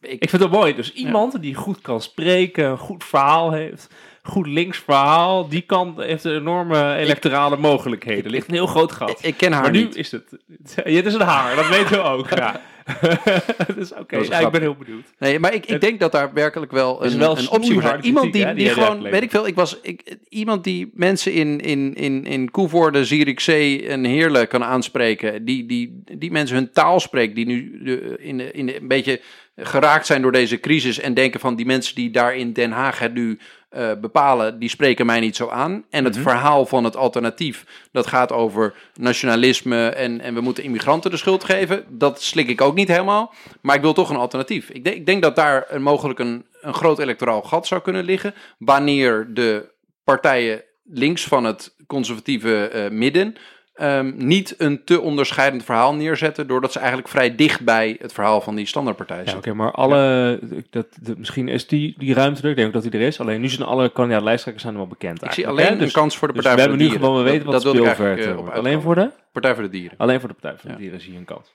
[0.00, 0.74] eh, Ik vind het mooi.
[0.74, 5.94] Dus iemand die goed kan spreken, een goed verhaal heeft, goed links verhaal, die kan,
[5.96, 8.24] heeft enorme electorale mogelijkheden.
[8.24, 9.18] Er ligt een heel groot gat.
[9.22, 9.96] ik ken haar maar nu niet.
[9.96, 10.30] is het.
[10.74, 12.28] Het is een haar, dat weten we ook.
[12.38, 12.60] Ja.
[13.76, 15.04] dus oké, ja, ik ben heel benieuwd.
[15.18, 17.82] Nee, maar ik, ik Het- denk dat daar werkelijk wel een, wel een optie voor
[17.82, 18.04] zijn.
[18.04, 21.94] Iemand die, die gewoon, weet ik veel, ik was ik, iemand die mensen in, in,
[21.94, 25.44] in, in Koevoorde, Zierikzee en Heerlen kan aanspreken.
[25.44, 28.88] Die, die, die mensen hun taal spreekt, die nu de, in, de, in de, een
[28.88, 29.20] beetje
[29.56, 31.00] geraakt zijn door deze crisis.
[31.00, 33.38] En denken van die mensen die daar in Den Haag het nu
[33.70, 35.84] eh, bepalen, die spreken mij niet zo aan.
[35.90, 41.10] En het verhaal van het alternatief, dat gaat over nationalisme en, en we moeten immigranten
[41.10, 41.84] de schuld geven.
[41.88, 43.34] Dat slik ik ook niet helemaal.
[43.60, 44.70] Maar ik wil toch een alternatief.
[44.70, 48.04] Ik denk, ik denk dat daar een, mogelijk een, een groot electoraal gat zou kunnen
[48.04, 48.34] liggen.
[48.58, 49.70] Wanneer de
[50.04, 53.36] partijen links van het conservatieve eh, midden
[53.80, 56.46] ehm, niet een te onderscheidend verhaal neerzetten.
[56.46, 59.56] Doordat ze eigenlijk vrij dicht bij het verhaal van die standaardpartij Ja, oké, zitten.
[59.56, 60.38] maar alle,
[60.70, 63.20] dat, dat, misschien is die, die ruimte er, ik denk dat die er is.
[63.20, 65.72] Alleen nu zijn alle kandidaat lijsttrekkers zijn wel bekend Ik zie alleen hè?
[65.72, 67.06] een Dus- kans voor de dus Partij we voor de hebben nu Dieren.
[67.06, 68.52] gewoon, we weten wat dat, dat wilde ik wordt.
[68.58, 69.10] Alleen voor de?
[69.32, 69.98] Partij voor de Dieren.
[69.98, 70.80] Alleen voor de Partij voor de Ja.
[70.82, 71.54] Dieren zie je een kans.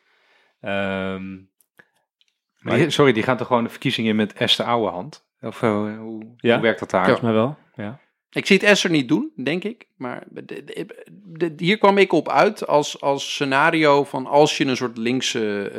[0.61, 1.33] Ehm,
[2.59, 5.25] Maar die- sorry, die gaat toch gewoon de verkiezingen in met Esther Ouwehand?
[5.41, 6.53] Of eh, hoe, Ja.
[6.53, 7.03] hoe werkt dat daar?
[7.03, 7.99] volgens mij wel, ja.
[8.35, 9.85] Ik zie het Esther niet doen, denk ik.
[9.97, 10.85] Maar de- de-
[11.37, 15.69] de- hier kwam ik op uit als, als scenario van als je een soort linkse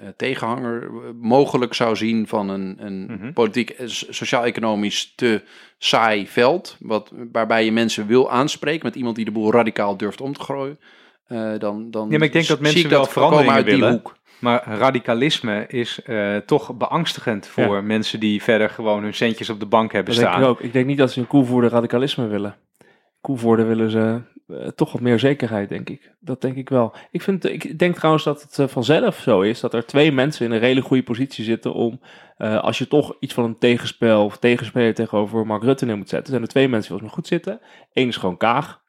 [0.00, 0.88] eh, tegenhanger eh,
[1.20, 3.32] mogelijk zou zien van een, een Mhm.
[3.32, 5.42] politiek, eh, so- sociaal-economisch te
[5.78, 6.76] saai veld.
[6.80, 10.40] Wat, waarbij je mensen wil aanspreken met iemand die de boel radicaal durft om te
[10.42, 10.78] gooien.
[11.26, 13.90] eh, dan, dan Ja, maar ik denk dat mensen wel veranderingen uit die willen.
[13.92, 14.16] hoek.
[14.42, 19.66] Maar radicalisme is eh, toch beangstigend voor mensen die verder gewoon hun centjes op de
[19.66, 20.50] bank hebben Dat denk ik staan.
[20.50, 20.60] ook.
[20.60, 22.56] Ik denk niet dat ze een koevoerder radicalisme willen.
[23.20, 26.12] Koevoerder willen ze eh, toch wat meer zekerheid, denk ik.
[26.20, 26.94] Dat denk ik wel.
[27.10, 30.46] Ik, vind, ik denk trouwens dat het eh, vanzelf zo is dat er twee mensen
[30.46, 32.00] in een redelijk goede positie zitten om,
[32.36, 36.30] als je toch iets van een tegenspel of tegenspeler tegenover Mark Rutte neer moet zetten,
[36.30, 37.66] zijn er twee mensen die volgens mij goed zitten.
[37.92, 38.82] Eén is gewoon Kaag.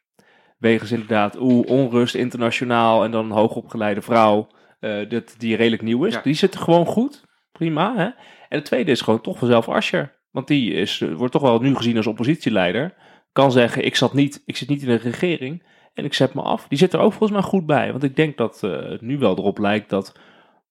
[0.58, 4.48] Wegens inderdaad, oeh, onrust internationaal en dan een hoogopgeleide vrouw
[4.84, 6.14] eh, dat, die redelijk nieuw is.
[6.14, 6.22] Ja.
[6.22, 7.24] Die zitten gewoon goed.
[7.52, 8.04] Prima, hè?
[8.50, 10.16] En de tweede is gewoon toch vanzelf Asscher.
[10.32, 12.94] Want die is, eh, wordt toch wel nu gezien als oppositieleider.
[13.32, 15.64] Kan zeggen, ik, zat niet, ik zit niet in de regering
[15.94, 16.68] en ik zet me af.
[16.68, 17.92] Die zit er ook volgens mij goed bij.
[17.92, 20.20] Want ik denk dat eh, het nu wel erop lijkt dat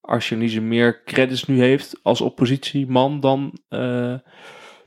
[0.01, 3.59] Asscher niet zo meer credits nu heeft als oppositieman dan,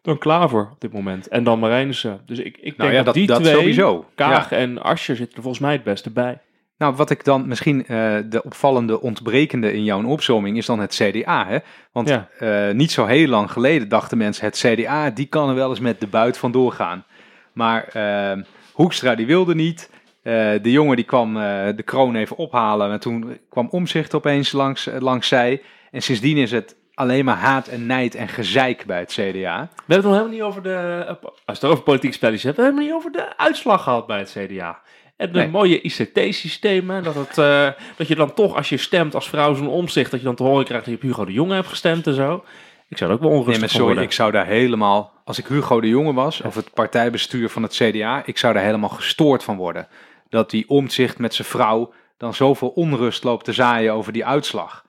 [0.01, 1.27] dan Klaver op dit moment.
[1.27, 2.21] En dan Marijnissen.
[2.25, 4.05] Dus ik, ik denk Nou ja, dat, dat, die dat twee, sowieso.
[4.15, 4.57] Kaag Ja.
[4.57, 6.39] en Asscher zitten er volgens mij het beste bij.
[6.77, 10.95] Nou, wat ik dan misschien eh, de opvallende ontbrekende in jouw opzomming is dan het
[10.95, 11.45] CDA.
[11.47, 11.57] Hè?
[11.91, 12.29] Want Ja.
[12.39, 15.79] eh, niet zo heel lang geleden dachten mensen: het CDA die kan er wel eens
[15.79, 17.05] met de buit vandoor gaan.
[17.53, 18.41] Maar eh,
[18.73, 19.89] Hoekstra die wilde niet.
[20.21, 21.33] Eh, de jongen die kwam
[21.75, 22.91] de kroon even ophalen.
[22.91, 25.61] En toen kwam omzicht opeens langs, langs zij.
[25.91, 29.21] En sindsdien is het alleen maar haat en nijd en gezeik bij het CDA.
[29.31, 31.05] We hebben het nog helemaal niet over de.
[31.45, 34.07] Als het over politieke spelletjes hebt, we hebben het helemaal niet over de uitslag gehad
[34.07, 34.81] bij het CDA.
[35.17, 35.47] En de Nee.
[35.47, 37.03] mooie ICT-systemen.
[37.03, 40.19] Dat, het, eh, dat je dan toch, als je stemt als vrouw zo'n omzicht, dat
[40.19, 42.43] je dan te horen krijgt dat je op Hugo de Jonge hebt gestemd en zo.
[42.89, 44.03] Ik zou er ook wel Nee, maar van sorry, worden.
[44.03, 47.73] ik zou daar helemaal, als ik Hugo de Jonge was, of het partijbestuur van het
[47.75, 49.87] CDA, ik zou daar helemaal gestoord van worden.
[50.29, 54.84] Dat die omzicht met zijn vrouw dan zoveel onrust loopt te zaaien over die uitslag.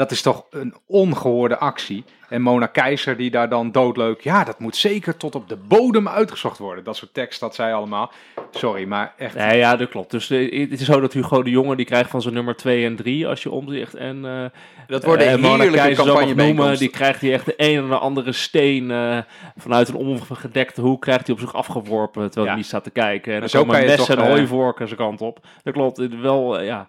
[0.00, 2.04] Dat is toch een ongehoorde actie.
[2.28, 6.08] En Mona Keizer die daar dan doodleuk, ja, dat moet zeker tot op de bodem
[6.08, 6.84] uitgezocht worden.
[6.84, 8.12] Dat soort tekst, dat zij allemaal.
[8.50, 9.34] Sorry, maar echt.
[9.34, 10.10] Nee, ja, dat klopt.
[10.10, 12.84] Dus eh, het is zo dat Hugo de Jonge, die krijgt van zijn nummer 2
[12.84, 13.94] en 3 als je omzicht.
[13.94, 14.44] En eh
[14.86, 16.78] Dat worden eh, Mona heerlijke Keizer zo mag noemen.
[16.78, 19.18] Die krijgt hij echt de een en de andere steen eh,
[19.56, 22.50] vanuit een ongedekte hoek krijgt hij op zich afgeworpen terwijl Ja.
[22.50, 23.34] hij niet staat te kijken.
[23.34, 25.46] En dan zo komen kan je messen toch, en hooivorken zijn kant op.
[25.62, 26.20] Dat klopt.
[26.20, 26.88] Wel, ja.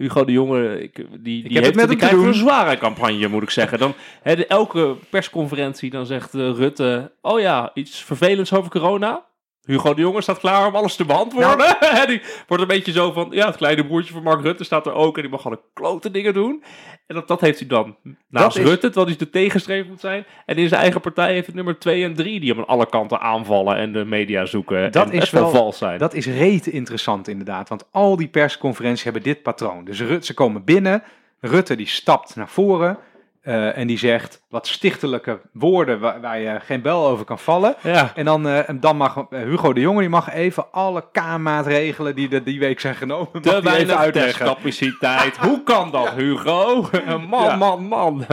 [0.00, 2.26] Hugo de Jonge, ik, die, die heb heeft het met doen.
[2.26, 3.78] een zware campagne, moet ik zeggen.
[3.78, 9.24] Dan, hè, de, elke persconferentie, dan zegt eh, Rutte, oh ja, iets vervelends over corona.
[9.64, 11.76] Hugo de Jonge staat klaar om alles te beantwoorden.
[11.80, 12.06] Nou.
[12.06, 14.92] die wordt een beetje zo van, ja, het kleine broertje van Mark Rutte staat er
[14.92, 16.64] ook en die mag alle klote dingen doen.
[17.06, 17.96] En dat, dat heeft hij dan
[18.28, 20.26] naast Rutte, terwijl hij de tegenstreef moet zijn.
[20.46, 22.88] En in zijn eigen partij heeft het nummer 2 en 3 die hem aan alle
[22.88, 24.92] kanten aanvallen en de media zoeken.
[24.92, 25.98] Dat en is wel vals zijn.
[25.98, 29.84] Dat is rete interessant inderdaad, want al die persconferenties hebben dit patroon.
[29.84, 31.02] Dus Rut, ze komen binnen,
[31.40, 32.98] Rutte die stapt naar voren
[33.40, 37.74] eh, en die zegt wat stichtelijke woorden waar, waar je geen bel over kan vallen.
[37.82, 38.12] ja.
[38.14, 42.14] En dan, eh, en dan mag eh, Hugo de Jonge die mag even alle K-maatregelen
[42.14, 44.44] die er die week zijn genomen, Te die even weinig uitleggen.
[44.46, 45.36] testcapaciteit.
[45.36, 46.88] Hoe kan dat, Hugo?
[47.28, 47.56] Man, Ja.
[47.56, 48.26] man, man.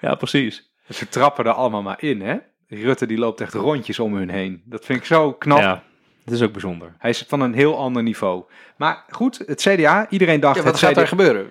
[0.00, 0.70] Ja, precies.
[0.88, 2.36] Ze trappen er allemaal maar in, hè?
[2.68, 4.62] Rutte die loopt echt rondjes om hun heen.
[4.64, 5.58] Dat vind ik zo knap.
[5.58, 5.82] Ja,
[6.24, 6.94] het is ook bijzonder.
[6.98, 8.44] Hij is van een heel ander niveau.
[8.76, 11.46] Maar goed, het CDA, iedereen dacht Ja, wat het gaat CDA daar gebeuren?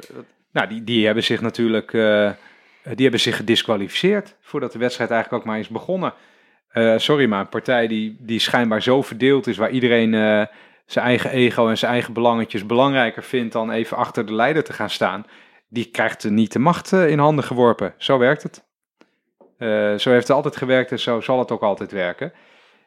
[0.52, 2.30] Nou, die, die hebben zich natuurlijk eh,
[2.94, 6.14] die hebben zich gedisqualificeerd voordat de wedstrijd eigenlijk ook maar is begonnen.
[6.70, 10.46] Eh, sorry, maar een partij die, die schijnbaar zo verdeeld is, waar iedereen eh,
[10.86, 14.74] zijn eigen ego en zijn eigen belangetjes belangrijker vindt dan even achter de leider te
[14.74, 15.26] gaan staan,
[15.70, 17.94] die krijgt eh, niet de macht eh, in handen geworpen.
[17.98, 18.66] Zo werkt het.
[19.58, 22.34] Eh, zo heeft het altijd gewerkt en zo zal het ook altijd werken.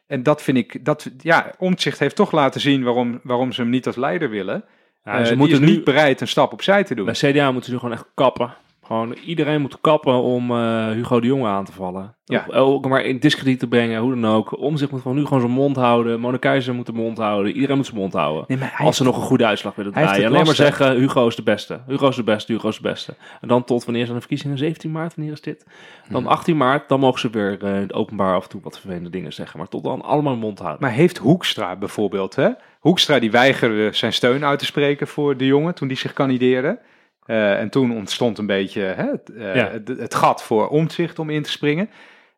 [0.07, 3.69] En dat vind ik, dat, ja, Omtzigt heeft toch laten zien waarom, waarom ze hem
[3.69, 4.63] niet als leider willen.
[5.03, 7.05] Ja, Eh, ze moeten is nu, niet bereid een stap opzij te doen.
[7.05, 8.53] bij CDA moeten ze nu gewoon echt kappen.
[8.91, 12.15] Gewoon iedereen moet kappen om eh, Hugo de Jonge aan te vallen.
[12.25, 12.45] Ja.
[12.47, 14.59] Of, ook maar in discrediet te brengen, hoe dan ook.
[14.59, 16.19] Om zich moet gewoon nu gewoon zijn mond houden.
[16.19, 17.51] Mona Keizer moet de mond houden.
[17.51, 18.45] Iedereen moet zijn mond houden.
[18.47, 20.27] Nee, Als ze nog een goede uitslag willen draaien.
[20.27, 21.81] Alleen maar zeggen, Hugo is de beste.
[21.87, 23.15] Hugo is de beste, Hugo is de beste.
[23.41, 24.57] En dan tot wanneer zijn de verkiezingen?
[24.57, 25.65] 17 maart, wanneer is dit?
[26.09, 29.09] Dan 18 maart, dan mogen ze weer eh, het openbaar af en toe wat vervelende
[29.09, 29.59] dingen zeggen.
[29.59, 30.81] Maar tot dan allemaal mond houden.
[30.81, 32.49] Maar heeft Hoekstra bijvoorbeeld, hè?
[32.79, 36.79] Hoekstra die weigerde zijn steun uit te spreken voor de jongen toen die zich kandideerde.
[37.25, 39.67] Eh, en toen ontstond een beetje hè, het, eh, Ja.
[39.69, 41.89] het, het gat voor omzicht om in te springen.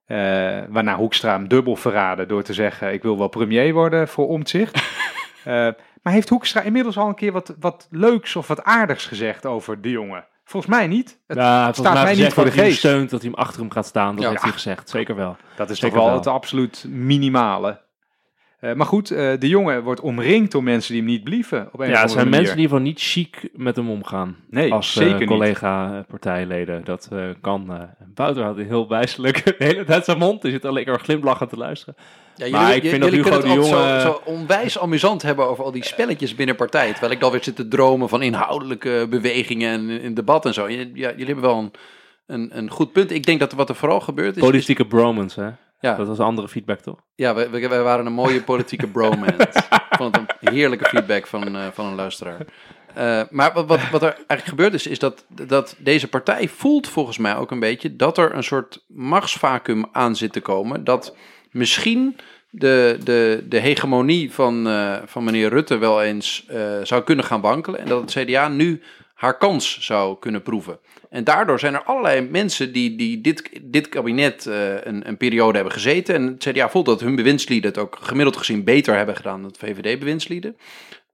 [0.05, 0.17] Eh,
[0.69, 4.81] waarna Hoekstra hem dubbel verraden door te zeggen: Ik wil wel premier worden voor omzicht.
[6.03, 9.81] maar heeft Hoekstra inmiddels al een keer wat, wat leuks of wat aardigs gezegd over
[9.81, 10.25] de jongen?
[10.45, 11.19] Volgens mij niet.
[11.27, 12.77] Het- ja, volgens staat mij niet voor de dat hij hem geest.
[12.79, 14.15] steunt, dat hij hem achter hem gaat staan.
[14.15, 14.29] Dat Ja.
[14.29, 15.35] heeft hij gezegd, zeker wel.
[15.55, 16.19] Dat is Zeker toch wel wel.
[16.23, 17.81] het absoluut minimale.
[18.63, 21.69] Eh, maar goed, eh, de jongen wordt omringd door mensen die hem niet blieven.
[21.71, 22.39] Op een Ja, het zijn manier.
[22.39, 24.35] mensen die van niet chic met hem omgaan.
[24.49, 25.27] Nee, als zeker eh, niet.
[25.27, 26.81] collega-partijleden.
[26.85, 27.73] Dat eh, kan.
[27.73, 27.81] eh
[28.15, 30.41] Wouter had een heel wijselijk de hele tijd zijn mond.
[30.41, 31.95] Die zit alleen maar glimlachend te luisteren.
[32.35, 35.63] Ja, Maar ik vind dat jullie Hugo de Jonge- zo, zo onwijs amusant hebben over
[35.63, 36.91] al die spelletjes binnen partij.
[36.91, 40.69] Terwijl ik dan weer zit te dromen van inhoudelijke bewegingen en in debat en zo.
[40.69, 41.71] Ja, jullie hebben wel een,
[42.27, 43.11] een, een goed punt.
[43.11, 44.41] Ik denk dat wat er vooral gebeurt is...
[44.43, 45.49] is- Politieke bromance, hè?
[45.83, 46.99] Ja, Dat was andere feedback, toch?
[47.15, 49.63] ja we, we, we waren een mooie politieke bromance.
[49.89, 52.45] ik vond het een heerlijke feedback van, eh, van een luisteraar.
[52.93, 56.87] Eh, maar wat, wat, wat er eigenlijk gebeurd is, is dat, dat deze partij voelt
[56.87, 60.83] volgens mij ook een beetje dat er een soort machtsvacuum aan zit te komen.
[60.83, 61.15] Dat
[61.51, 62.17] misschien
[62.49, 66.45] de, de, de hegemonie van, eh, van meneer Rutte wel eens
[66.83, 67.79] zou kunnen gaan wankelen.
[67.79, 68.81] En dat het CDA nu
[69.13, 70.79] haar kans zou kunnen proeven.
[71.09, 75.55] En daardoor zijn er allerlei mensen die, die dit, dit kabinet eh, een, een periode
[75.55, 76.15] hebben gezeten.
[76.15, 79.49] En het CDA voelt dat hun bewindslieden het ook gemiddeld gezien beter hebben gedaan dan
[79.51, 80.57] het VVD-bewindslieden.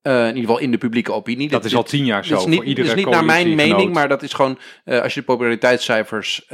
[0.01, 1.49] Eh, in ieder geval in de publieke opinie.
[1.49, 3.25] Dat Dit- is al tien jaar zo is niet, voor iedere dit is niet naar
[3.25, 6.45] mijn mening, maar dat is gewoon eh, als je de populariteitscijfers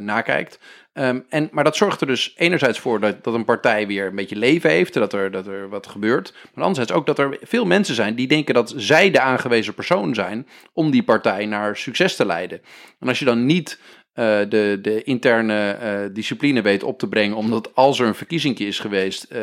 [0.00, 0.58] nakijkt.
[0.94, 4.14] Ehm, en, maar dat zorgt er dus enerzijds voor dat, dat een partij weer een
[4.14, 6.32] beetje leven heeft, dat er, dat er wat gebeurt.
[6.32, 10.14] Maar anderzijds ook dat er veel mensen zijn die denken dat zij de aangewezen persoon
[10.14, 12.60] zijn om die partij naar succes te leiden.
[13.00, 13.78] En als je dan niet
[14.14, 18.58] eh, de, de interne eh, discipline weet op te brengen, omdat als er een verkiezing
[18.58, 19.40] is geweest, eh,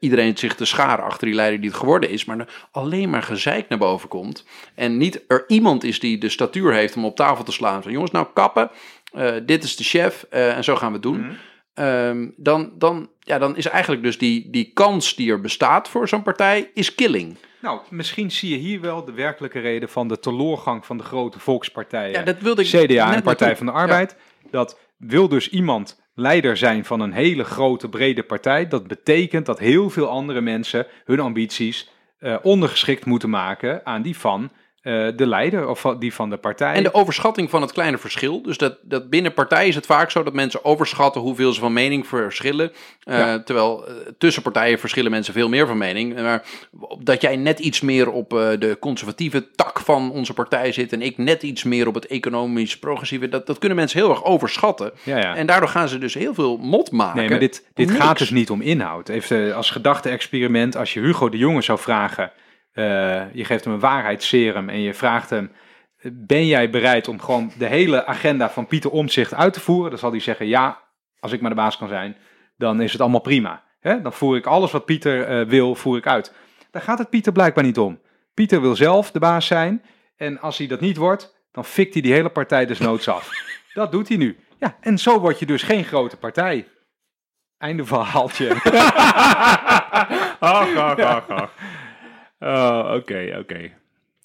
[0.00, 3.68] iedereen zich te scharen achter die leider die het geworden is, maar alleen maar gezeik
[3.68, 4.44] naar boven komt.
[4.74, 7.82] En niet er iemand is die de statuur heeft om op tafel te slaan.
[7.82, 8.70] Van jongens, nou kappen,
[9.44, 11.20] dit is de chef eh, en zo gaan we het doen.
[11.20, 11.32] Mhm.
[11.74, 16.08] Ehm, dan, dan, ja, dan is eigenlijk dus die, die kans die er bestaat voor
[16.08, 17.36] zo'n partij, is killing.
[17.60, 21.40] Nou, misschien zie je hier wel de werkelijke reden van de teloorgang van de grote
[21.40, 22.12] volkspartijen.
[22.12, 24.16] Ja, dat wilde ik CDA en Partij van de Arbeid.
[24.50, 28.68] Dat wil dus iemand leider zijn van een hele grote, brede partij.
[28.68, 34.18] Dat betekent dat heel veel andere mensen hun ambities eh, ondergeschikt moeten maken aan die
[34.18, 34.58] van eh,
[35.16, 36.74] de leider of die van de partij.
[36.74, 38.42] En de overschatting van het kleine verschil.
[38.42, 41.72] Dus dat, dat binnen partijen is het vaak zo dat mensen overschatten hoeveel ze van
[41.72, 42.72] mening verschillen.
[43.02, 43.34] Eh.
[43.34, 46.14] Terwijl eh, tussen partijen verschillen mensen veel meer van mening.
[46.14, 46.42] Maar
[46.98, 51.02] dat jij net iets meer op eh, de conservatieve tak van onze partij zit en
[51.02, 54.92] ik net iets meer op het economisch progressieve, dat, dat kunnen mensen heel erg overschatten.
[55.02, 55.36] ja, ja.
[55.36, 57.20] En daardoor gaan ze dus heel veel mot maken.
[57.20, 58.00] Nee, maar dit, dit Niks.
[58.00, 59.08] gaat dus niet om inhoud.
[59.08, 62.32] Even als gedachte-experiment, als je Hugo de Jonge zou vragen,
[62.76, 65.52] eh, je geeft hem een waarheidsserum en je vraagt hem,
[66.12, 69.90] ben jij bereid om gewoon de hele agenda van Pieter Omtzigt uit te voeren?
[69.90, 70.80] Dan zal hij zeggen, ja,
[71.20, 72.16] als ik maar de baas kan zijn,
[72.56, 73.62] dan is het allemaal prima.
[73.80, 74.02] Hè?
[74.02, 76.32] Dan voer ik alles wat Pieter eh, wil, voer ik uit.
[76.70, 78.00] Daar gaat het Pieter blijkbaar niet om.
[78.34, 79.82] Pieter wil zelf de baas zijn
[80.16, 83.30] en als hij dat niet wordt, dan fikt hij die hele partij desnoods af.
[83.74, 84.38] Dat doet hij nu.
[84.58, 86.68] Ja, en zo word je dus geen grote partij.
[87.58, 88.50] Einde verhaaltje.
[90.38, 91.50] ach, ach, ach, ach.
[92.40, 93.70] Oh, oké, oké.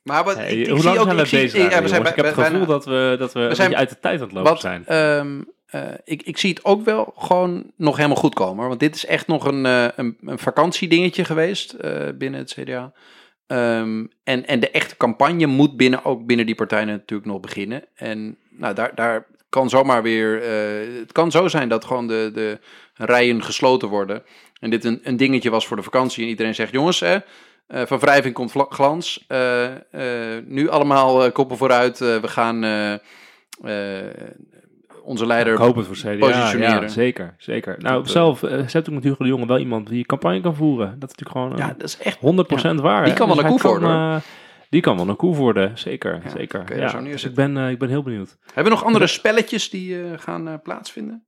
[0.03, 1.57] Maar wat, Hey, ik, hoe zie lang ook, zijn we ik zie- bezig?
[1.57, 2.09] ja, we eigenlijk, zijn jongens?
[2.09, 4.31] ik heb het gevoel bijna- dat we, dat we, zijn- uit de tijd aan het
[4.35, 4.85] lopen Wat, zijn.
[4.85, 8.57] ehm, eh, ik, ik zie het ook wel gewoon nog helemaal goed komen.
[8.59, 8.67] hoor.
[8.67, 12.91] Want dit is echt nog een, eh, een, een vakantiedingetje geweest eh, binnen het CDA.
[13.47, 17.83] Ehm, en, en de echte campagne moet binnen, ook binnen die partijen natuurlijk nog beginnen.
[17.95, 20.41] En nou, daar, daar kan zomaar weer...
[20.99, 22.59] het kan zo zijn dat gewoon de, de
[22.93, 24.23] rijen gesloten worden.
[24.59, 26.23] En dit een, een dingetje was voor de vakantie.
[26.23, 27.17] En iedereen zegt, jongens, hè,
[27.71, 29.25] eh, van wrijving komt glans.
[29.27, 29.65] Eh,
[30.35, 31.99] eh, nu allemaal koppen vooruit.
[31.99, 32.55] We gaan
[35.03, 35.73] onze leider ik
[36.19, 36.81] positioneren.
[36.81, 37.75] Ja, zeker, zeker.
[37.79, 40.99] Nou, Dat, zelf uh, zet ook natuurlijk de jongen wel iemand die campagne kan voeren.
[40.99, 42.17] Dat is natuurlijk gewoon Ja, dat is echt
[42.75, 43.05] 100% waar.
[43.05, 44.21] Die kan wel Dus een koe worden,
[44.69, 46.21] die kan wel een koe worden, zeker.
[46.23, 46.63] Ja, zeker.
[46.71, 48.37] er Ja, dus ik ben, ik ben heel benieuwd.
[48.45, 51.25] Hebben we nog andere spelletjes die gaan plaatsvinden?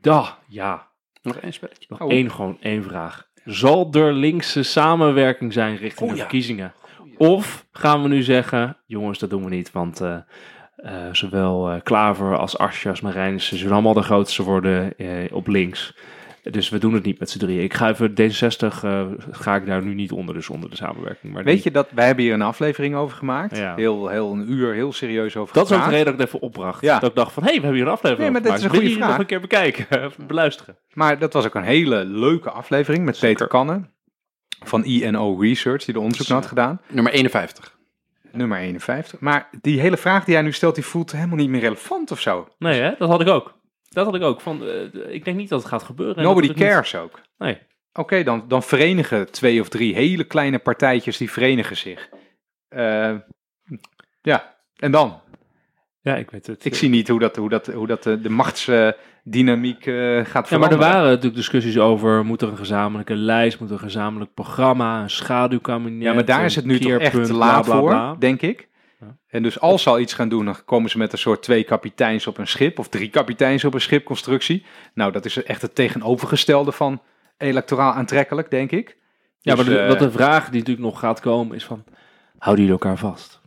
[0.00, 0.92] Ja, ja.
[1.22, 1.86] Nog één spelletje?
[1.88, 2.10] Nog Oh.
[2.10, 3.28] één, gewoon één vraag.
[3.44, 6.20] Zal er linkse samenwerking zijn richting Oh, de ja.
[6.20, 6.72] verkiezingen?
[7.16, 10.16] Of gaan we nu zeggen, jongens, dat doen we niet, want eh,
[10.76, 14.94] eh, zowel eh, Klaver als Asje als Marijnissen zullen allemaal de grootste worden
[15.32, 15.96] op links.
[16.50, 17.62] Dus we doen het niet met z'n drieën.
[17.62, 21.32] Ik ga even D66, eh, ga ik daar nu niet onder, dus onder de samenwerking.
[21.32, 23.56] Maar Weet die- je dat wij hebben hier een aflevering over gemaakt?
[23.56, 23.74] Ja.
[23.76, 26.28] Heel, heel een uur, heel serieus over dat is ook de reden dat ik het
[26.28, 26.80] even opbracht.
[26.80, 26.98] Ja.
[26.98, 28.70] Dat ik dacht van, hé, hey, we hebben hier een aflevering Nee, maar over dit
[28.72, 28.98] is een gemaakt.
[28.98, 29.40] goede Wil je vraag.
[29.40, 30.76] nog een keer bekijken, beluisteren?
[30.92, 33.90] Maar dat was ook een hele leuke aflevering met Peter Kannen
[34.64, 36.80] van INO Research, die de onderzoek had gedaan.
[36.88, 37.76] Nummer 51.
[38.32, 39.20] Nummer 51.
[39.20, 42.20] Maar die hele vraag die hij nu stelt, die voelt helemaal niet meer relevant of
[42.20, 42.48] zo.
[42.58, 42.92] Nee, hè?
[42.98, 43.54] dat had ik ook.
[43.94, 44.40] Dat had ik ook.
[44.40, 46.16] Van, eh, ik denk niet dat het gaat gebeuren.
[46.16, 47.20] en Nobody niet- cares ook.
[47.38, 47.58] Nee.
[47.92, 52.08] Oké, dan, dan verenigen twee of drie hele kleine partijtjes, die verenigen zich.
[52.68, 53.14] Eh,
[54.22, 55.20] ja, en dan?
[56.00, 56.64] Ja, ik weet het.
[56.64, 60.22] Ik zie niet hoe dat, hoe dat, hoe dat de, de dynamiek eh, gaat Ja,
[60.32, 60.78] maar er veranderen.
[60.78, 65.10] waren natuurlijk discussies over, moet er een gezamenlijke lijst, moet er een gezamenlijk programma, een
[65.10, 66.02] schaduwkabinet.
[66.02, 67.78] Ja, maar daar is het nu toch echt te bla, laat bla,
[68.08, 68.68] voor, denk ik.
[69.26, 71.64] En dus als ze al iets gaan doen, dan komen ze met een soort twee
[71.64, 74.64] kapiteins op een schip, of drie kapiteins op een schipconstructie.
[74.94, 77.02] Nou, dat is echt het tegenovergestelde van
[77.36, 78.96] electoraal aantrekkelijk, denk ik.
[79.40, 81.84] Ja, Dus, maar de, eh, wat de vraag die natuurlijk nog gaat komen is van,
[82.38, 83.40] houden jullie elkaar vast?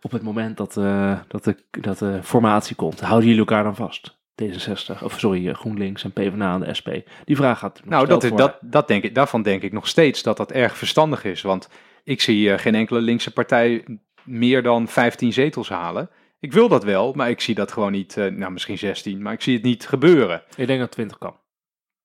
[0.00, 3.76] Op het moment dat, eh, dat, de, dat de formatie komt, houden jullie elkaar dan
[3.76, 4.18] vast?
[4.42, 6.88] D66, of sorry, eh, GroenLinks en PvdA en de SP.
[7.24, 10.22] Die vraag gaat Nou, dat is, dat, dat denk ik, daarvan denk ik nog steeds
[10.22, 11.42] dat dat erg verstandig is.
[11.42, 11.68] Want
[12.04, 13.84] ik zie geen enkele linkse partij
[14.26, 16.10] meer dan 15 zetels halen.
[16.40, 19.32] Ik wil dat wel, maar ik zie dat gewoon niet, eh, nou misschien 16, maar
[19.32, 20.42] ik zie het niet gebeuren.
[20.56, 21.34] Ik denk dat 20 kan.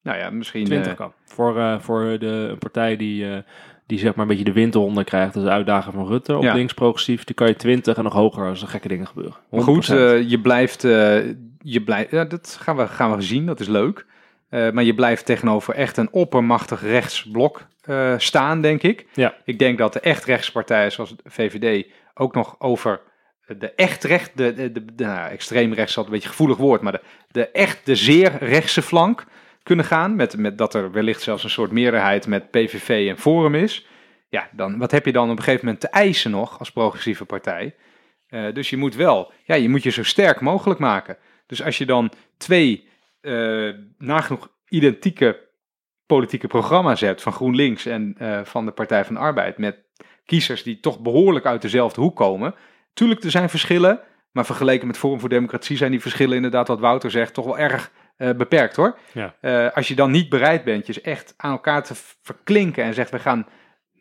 [0.03, 0.65] Nou ja, misschien...
[0.65, 1.13] 20 eh, kan.
[1.25, 3.25] Voor, eh, voor de, een partij die,
[3.87, 6.43] die zeg maar een beetje de wind eronder krijgt, is de uitdaging van Rutte op
[6.43, 6.53] Ja.
[6.53, 9.35] links progressief, die kan je 20 en nog hoger als er gekke dingen gebeuren.
[9.49, 9.89] Maar goed, 100%.
[9.97, 10.81] eh, je blijft,
[11.61, 14.05] je blijft ja, dat gaan we, gaan we zien, dat is leuk.
[14.49, 17.67] Maar je blijft tegenover echt een oppermachtig rechtsblok
[18.17, 19.05] staan, denk ik.
[19.13, 19.35] Ja.
[19.45, 21.85] Ik denk dat de echt rechtspartijen zoals de VVD
[22.21, 23.01] ook nog over
[23.45, 26.91] de echt recht, de, de, de, nou, extreem rechts altijd een beetje gevoelig woord, maar
[26.91, 29.25] de, de echt, de zeer rechtse flank
[29.63, 30.15] kunnen gaan.
[30.15, 33.87] Met, met dat er wellicht zelfs een soort meerderheid met PVV en Forum is.
[34.29, 37.25] Ja, dan, wat heb je dan op een gegeven moment te eisen nog als progressieve
[37.25, 37.75] partij?
[38.27, 41.17] Eh, dus je moet wel, ja, je moet je zo sterk mogelijk maken.
[41.45, 42.89] Dus als je dan twee
[43.21, 45.49] eh, nagenoeg identieke
[46.05, 49.83] politieke programma's hebt van GroenLinks en eh, van de Partij van de Arbeid, met
[50.25, 52.55] kiezers die toch behoorlijk uit dezelfde hoek komen.
[52.93, 53.99] Tuurlijk, er zijn verschillen,
[54.31, 57.57] maar vergeleken met Forum voor Democratie zijn die verschillen inderdaad, wat Wouter zegt, toch wel
[57.57, 58.97] erg eh, beperkt hoor.
[59.13, 59.35] Ja.
[59.41, 63.11] Eh, als je dan niet bereid bent je echt aan elkaar te verklinken en zegt,
[63.11, 63.47] we gaan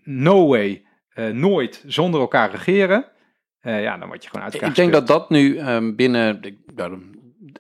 [0.05, 3.05] no way, eh, nooit zonder elkaar regeren,
[3.61, 6.41] eh, ja, dan word je gewoon uit elkaar Ik denk dat dat nu ehm, binnen
[6.41, 6.55] de,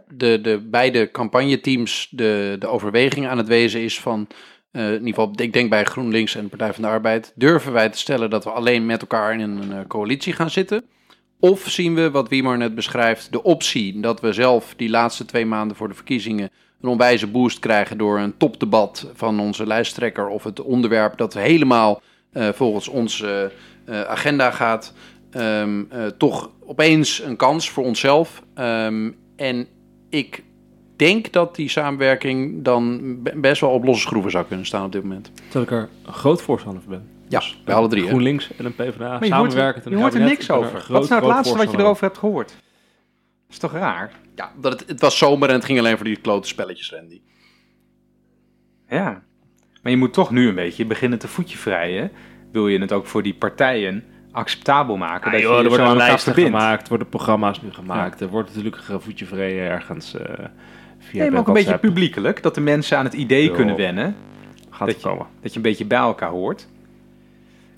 [0.08, 4.28] de, de beide campagneteams de, de overweging aan het wezen is van,
[4.72, 7.72] eh, in ieder geval, ik denk bij GroenLinks en de Partij van de Arbeid, durven
[7.72, 10.84] wij te stellen dat we alleen met elkaar in een eh, coalitie gaan zitten?
[11.40, 15.46] Of zien we, wat Wiemar net beschrijft, de optie dat we zelf die laatste twee
[15.46, 16.50] maanden voor de verkiezingen
[16.80, 22.02] een onwijze boost krijgen door een topdebat van onze lijsttrekker of het onderwerp dat helemaal
[22.32, 23.52] eh, volgens onze
[23.86, 24.92] agenda gaat,
[25.30, 28.42] ehm, eh, toch opeens een kans voor onszelf.
[28.54, 29.68] Ehm, en
[30.10, 30.42] ik
[31.00, 34.92] denk dat die samenwerking dan be- best wel op losse schroeven zou kunnen staan op
[34.92, 35.30] dit moment.
[35.48, 37.08] Terwijl ik er een groot voorstander van ben.
[37.28, 38.02] Ja, bij alle drie.
[38.02, 38.08] hè?
[38.08, 40.80] GroenLinks en een PvdA Maar je hoort, je een hoort er niks er over.
[40.80, 42.48] groot, Wat is nou het laatste wat je erover hebt gehoord?
[42.48, 42.56] Dat
[43.50, 44.12] is toch raar?
[44.34, 47.20] Ja, dat het, het was zomer en het ging alleen voor die klote spelletjes, Randy.
[48.88, 49.22] Ja.
[49.82, 52.10] Maar je moet toch nu een beetje beginnen te voetje vrijen.
[52.52, 55.26] Wil je het ook voor die partijen acceptabel maken?
[55.26, 58.20] Ah, dat joh, je er worden lijsten gemaakt, worden programma's nu gemaakt.
[58.20, 60.44] Er wordt natuurlijk een voetje vreden ergens eh
[61.00, 62.42] via Nee, maar ook een beetje publiekelijk.
[62.42, 64.16] Dat de mensen aan het idee kunnen wennen.
[64.70, 65.26] gaat dat er je- komen.
[65.42, 66.68] Dat je een beetje bij elkaar hoort.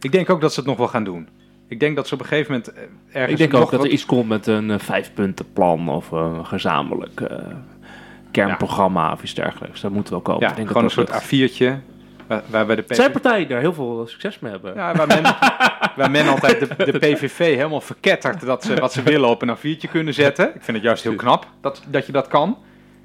[0.00, 1.28] Ik denk ook dat ze het nog wel gaan doen.
[1.68, 3.84] Ik denk dat ze op een gegeven moment eh, ergens Ik denk ook dat wat-
[3.86, 7.36] er iets komt met een eh, vijfpuntenplan of een gezamenlijk eh,
[8.30, 9.80] kernprogramma of iets dergelijks.
[9.80, 10.40] Dat moet wel komen.
[10.42, 11.52] Ja, Ik denk gewoon een soort dat lukt.
[11.52, 11.90] A4'tje.
[12.26, 14.74] Waar, waar bij de zijn partijen daar heel veel succes mee hebben.
[14.74, 15.22] Ja, waar men,
[15.96, 19.56] waar men altijd de, de PVV helemaal verkettert dat ze wat ze willen op een
[19.56, 20.46] A4'tje kunnen zetten.
[20.54, 22.58] Ik vind het juist heel knap dat, dat je dat kan,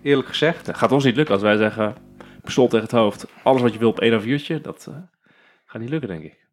[0.03, 0.67] eerlijk gezegd.
[0.67, 1.95] Het gaat ons niet lukken als wij zeggen,
[2.43, 4.95] pistool tegen het hoofd, alles wat je wil op één A4'tje, dat eh,
[5.65, 6.45] gaat niet lukken denk ik.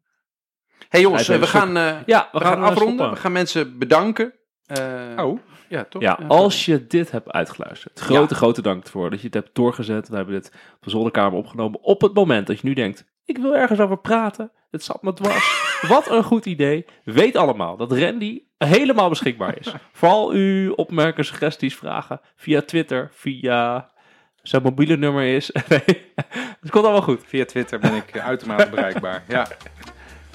[0.89, 2.93] hey jongens, Schrijf eh, we gaan, eh, Ja, we gaan eh, afronden.
[2.93, 3.09] stoppen.
[3.15, 4.33] We gaan mensen bedanken.
[4.65, 5.39] Eh, Oh,
[5.69, 6.01] ja, toch?
[6.01, 7.99] Ja, als je dit hebt uitgeluisterd.
[7.99, 10.09] Grote, grote dank ervoor dat je het hebt doorgezet.
[10.09, 11.83] We hebben dit op de zolderkamer opgenomen.
[11.83, 14.51] Op het moment dat je nu denkt, ik wil ergens over praten.
[14.75, 15.79] Het zat me dwars.
[15.87, 16.85] Wat een goed idee.
[17.03, 19.73] Weet allemaal dat Randy helemaal beschikbaar is.
[19.93, 23.89] Vooral uw opmerkingen, suggesties, vragen via Twitter, via
[24.41, 25.49] zijn mobiele nummer is.
[26.61, 27.21] Het komt allemaal goed.
[27.25, 29.23] via Twitter ben ik uitermate bereikbaar.
[29.27, 29.47] Ja.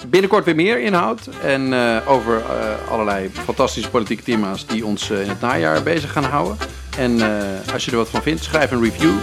[0.07, 5.21] Binnenkort weer meer inhoud en eh, over eh, allerlei fantastische politieke thema's die ons eh,
[5.21, 6.57] in het najaar bezig gaan houden.
[6.97, 7.21] En
[7.73, 9.13] als je er wat van vindt, schrijf een review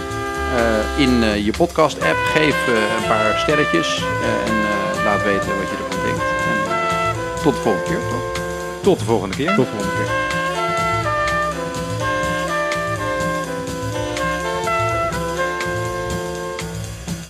[0.97, 2.15] in je podcast app.
[2.15, 4.03] Geef een paar sterretjes
[4.45, 4.78] en
[5.19, 6.21] laat weten wat je ervan denkt.
[6.21, 8.43] En, tot de volgende keer, toch?
[8.81, 9.55] Tot de volgende keer.
[9.55, 10.18] Tot de volgende keer.